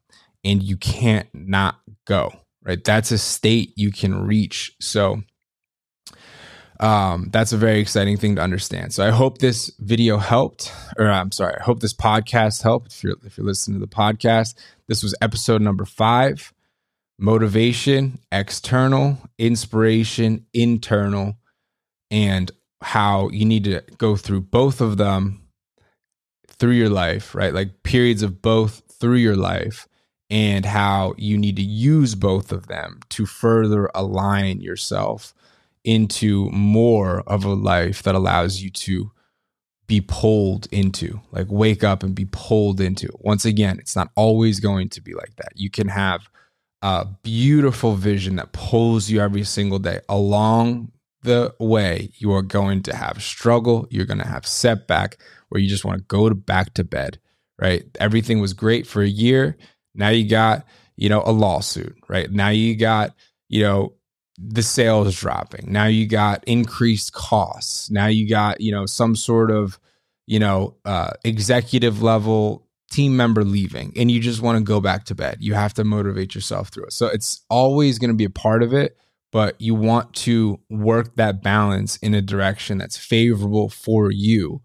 and 0.44 0.62
you 0.62 0.76
can't 0.76 1.28
not 1.35 1.76
go. 2.06 2.32
Right? 2.62 2.82
That's 2.82 3.11
a 3.11 3.18
state 3.18 3.72
you 3.76 3.92
can 3.92 4.26
reach. 4.26 4.74
So 4.80 5.22
um, 6.80 7.28
that's 7.32 7.52
a 7.52 7.56
very 7.56 7.80
exciting 7.80 8.16
thing 8.16 8.37
to 8.37 8.42
understand. 8.42 8.92
So 8.92 9.06
I 9.06 9.11
hope 9.11 9.38
this 9.38 9.70
video 9.78 10.18
helped, 10.18 10.72
or 10.98 11.09
I'm 11.09 11.32
sorry, 11.32 11.54
I 11.59 11.62
hope 11.62 11.80
this 11.80 11.94
podcast 11.94 12.62
helped. 12.62 12.92
If 12.92 13.02
you're 13.02 13.16
if 13.24 13.38
you're 13.38 13.46
listening 13.46 13.80
to 13.80 13.87
the 13.87 13.92
podcast, 13.92 14.54
this 14.88 15.02
was 15.02 15.14
episode 15.20 15.62
number 15.62 15.85
five: 15.85 16.52
motivation, 17.18 18.18
external, 18.30 19.18
inspiration, 19.38 20.44
internal, 20.52 21.37
and 22.11 22.50
how 22.82 23.30
you 23.30 23.46
need 23.46 23.64
to 23.64 23.82
go 23.96 24.16
through 24.16 24.42
both 24.42 24.80
of 24.80 24.98
them 24.98 25.45
through 26.59 26.73
your 26.73 26.90
life, 26.90 27.35
right? 27.35 27.55
Like 27.55 27.83
periods 27.83 28.23
of 28.23 28.42
both 28.42 28.83
through 28.88 29.16
your 29.16 29.37
life, 29.37 29.88
and 30.29 30.64
how 30.64 31.14
you 31.16 31.38
need 31.38 31.57
to 31.57 31.62
use 31.62 32.14
both 32.14 32.51
of 32.51 32.66
them 32.66 32.99
to 33.11 33.27
further 33.27 33.88
align 33.95 34.61
yourself 34.61 35.33
into 35.85 36.51
more 36.51 37.21
of 37.29 37.45
a 37.45 37.55
life 37.55 38.03
that 38.03 38.16
allows 38.16 38.61
you 38.61 38.71
to 38.71 39.12
be 39.87 40.01
pulled 40.01 40.66
into, 40.73 41.21
like 41.31 41.47
wake 41.49 41.85
up 41.85 42.03
and 42.03 42.16
be 42.16 42.27
pulled 42.33 42.81
into. 42.81 43.09
Once 43.21 43.45
again, 43.45 43.79
it's 43.79 43.95
not 43.95 44.11
always 44.16 44.59
going 44.59 44.88
to 44.88 45.01
be 45.01 45.14
like 45.14 45.37
that. 45.37 45.53
You 45.55 45.71
can 45.71 45.87
have 45.87 46.29
a 46.83 47.07
beautiful 47.23 47.95
vision 47.95 48.35
that 48.37 48.53
pulls 48.53 49.09
you 49.09 49.21
every 49.21 49.45
single 49.45 49.79
day. 49.79 50.01
Along 50.09 50.90
the 51.23 51.55
way, 51.61 52.11
you 52.16 52.33
are 52.33 52.42
going 52.42 52.83
to 52.83 52.97
have 52.97 53.23
struggle, 53.23 53.87
you're 53.90 54.07
going 54.07 54.19
to 54.19 54.27
have 54.27 54.45
setback 54.45 55.19
where 55.48 55.61
you 55.61 55.68
just 55.68 55.85
want 55.85 55.98
to 55.98 56.04
go 56.04 56.28
to 56.28 56.35
back 56.35 56.74
to 56.74 56.85
bed, 56.85 57.18
right? 57.61 57.85
Everything 58.00 58.40
was 58.40 58.52
great 58.52 58.87
for 58.87 59.02
a 59.02 59.09
year. 59.09 59.56
Now 59.94 60.09
you 60.09 60.28
got, 60.28 60.66
you 60.96 61.09
know, 61.09 61.22
a 61.24 61.32
lawsuit, 61.32 61.96
right? 62.09 62.30
Now 62.30 62.48
you 62.48 62.76
got, 62.76 63.14
you 63.48 63.62
know, 63.62 63.94
the 64.38 64.62
sales 64.62 65.18
dropping. 65.18 65.72
Now 65.72 65.87
you 65.87 66.06
got 66.06 66.44
increased 66.44 67.12
costs. 67.12 67.90
Now 67.90 68.06
you 68.06 68.28
got, 68.28 68.61
you 68.61 68.72
know, 68.72 68.87
some 68.87 69.16
sort 69.16 69.50
of, 69.50 69.78
you 70.26 70.38
know, 70.38 70.76
uh, 70.85 71.12
executive 71.24 72.02
level 72.02 72.66
team 72.90 73.16
member 73.16 73.44
leaving 73.44 73.92
and 73.96 74.11
you 74.11 74.20
just 74.20 74.40
want 74.40 74.59
to 74.59 74.64
go 74.64 74.80
back 74.80 75.04
to 75.04 75.14
bed. 75.14 75.38
You 75.40 75.54
have 75.54 75.74
to 75.74 75.85
motivate 75.85 76.35
yourself 76.35 76.68
through 76.68 76.85
it. 76.85 76.92
So 76.92 77.06
it's 77.06 77.44
always 77.50 77.98
going 77.98 78.11
to 78.11 78.16
be 78.16 78.24
a 78.24 78.30
part 78.30 78.62
of 78.62 78.72
it, 78.72 78.96
but 79.32 79.61
you 79.61 79.74
want 79.74 80.14
to 80.14 80.61
work 80.70 81.16
that 81.16 81.42
balance 81.42 81.96
in 81.96 82.14
a 82.14 82.22
direction 82.22 82.78
that's 82.78 82.96
favorable 82.96 83.68
for 83.68 84.11
you, 84.11 84.62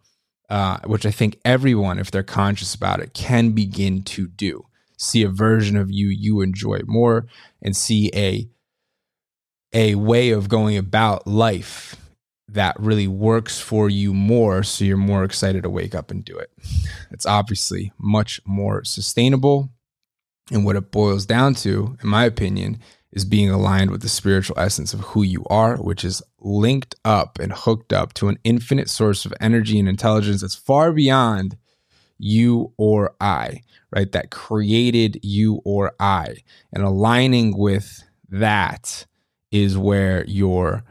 uh, 0.52 0.80
which 0.86 1.06
I 1.06 1.12
think 1.12 1.40
everyone, 1.46 1.98
if 1.98 2.12
they're 2.12 2.24
conscious 2.24 2.76
about 2.76 3.00
it, 3.00 3.14
can 3.14 3.52
begin 3.52 4.04
to 4.04 4.28
do. 4.28 4.66
See 4.98 5.24
a 5.24 5.30
version 5.30 5.78
of 5.78 5.90
you 5.90 6.10
you 6.10 6.42
enjoy 6.42 6.82
more 6.86 7.26
and 7.62 7.76
see 7.76 8.12
a 8.14 8.50
a 9.74 9.96
way 9.96 10.32
of 10.32 10.50
going 10.50 10.76
about 10.76 11.26
life 11.26 11.96
that 12.50 12.78
really 12.78 13.08
works 13.08 13.62
for 13.62 13.90
you 13.90 14.14
more 14.14 14.62
so 14.62 14.84
you're 14.84 14.98
more 14.98 15.24
excited 15.24 15.64
to 15.64 15.70
wake 15.70 15.96
up 15.96 16.12
and 16.12 16.26
do 16.26 16.38
it. 16.38 16.52
It's 17.10 17.26
obviously 17.26 17.94
much 17.98 18.42
more 18.46 18.84
sustainable. 18.84 19.72
And 20.52 20.66
what 20.66 20.76
it 20.76 20.92
boils 20.92 21.26
down 21.26 21.56
to, 21.56 21.98
in 22.04 22.10
my 22.10 22.26
opinion, 22.26 22.80
is 23.12 23.26
being 23.26 23.50
aligned 23.50 23.92
with 23.92 24.02
the 24.02 24.10
spiritual 24.10 24.60
essence 24.60 24.94
of 24.94 25.00
who 25.02 25.24
you 25.24 25.44
are, 25.50 25.78
which 25.78 26.04
is 26.04 26.22
linked 26.40 26.96
up 27.04 27.40
and 27.40 27.52
hooked 27.52 27.92
up 27.92 28.14
to 28.14 28.28
an 28.28 28.38
infinite 28.44 28.90
source 28.90 29.26
of 29.26 29.34
energy 29.42 29.80
and 29.80 29.90
intelligence 29.90 30.42
that's 30.42 30.56
far 30.56 30.92
beyond 30.94 31.58
you 32.18 32.74
or 32.78 33.16
I, 33.20 33.62
right? 33.92 34.12
That 34.12 34.32
created 34.32 35.20
you 35.24 35.62
or 35.66 35.94
I. 36.00 36.38
And 36.72 36.84
aligning 36.84 37.58
with 37.58 38.04
that 38.30 39.06
is 39.52 39.78
where 39.78 40.24
your 40.26 40.84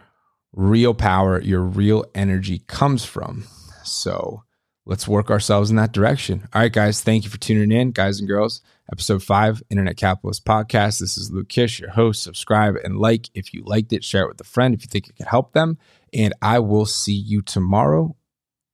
real 0.52 0.92
power, 0.92 1.40
your 1.40 1.62
real 1.62 2.04
energy 2.14 2.62
comes 2.66 3.04
from. 3.04 3.44
So 3.84 4.42
let's 4.84 5.08
work 5.08 5.30
ourselves 5.30 5.70
in 5.70 5.76
that 5.76 5.92
direction. 5.92 6.48
All 6.52 6.60
right, 6.60 6.72
guys, 6.72 7.00
thank 7.00 7.24
you 7.24 7.30
for 7.30 7.38
tuning 7.38 7.72
in, 7.72 7.92
guys 7.92 8.18
and 8.18 8.28
girls. 8.28 8.60
Episode 8.92 9.22
five, 9.22 9.62
Internet 9.70 9.96
Capitalist 9.96 10.44
Podcast. 10.44 10.98
This 10.98 11.16
is 11.16 11.30
Luke 11.30 11.48
Kish, 11.48 11.78
your 11.78 11.90
host. 11.90 12.22
Subscribe 12.22 12.74
and 12.82 12.98
like 12.98 13.30
if 13.34 13.54
you 13.54 13.62
liked 13.64 13.92
it. 13.92 14.02
Share 14.02 14.24
it 14.24 14.28
with 14.28 14.40
a 14.40 14.44
friend 14.44 14.74
if 14.74 14.82
you 14.82 14.88
think 14.88 15.08
it 15.08 15.16
could 15.16 15.26
help 15.26 15.52
them. 15.52 15.78
And 16.12 16.34
I 16.42 16.58
will 16.58 16.86
see 16.86 17.14
you 17.14 17.40
tomorrow 17.40 18.16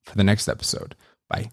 for 0.05 0.16
the 0.16 0.24
next 0.24 0.48
episode. 0.48 0.96
Bye. 1.29 1.50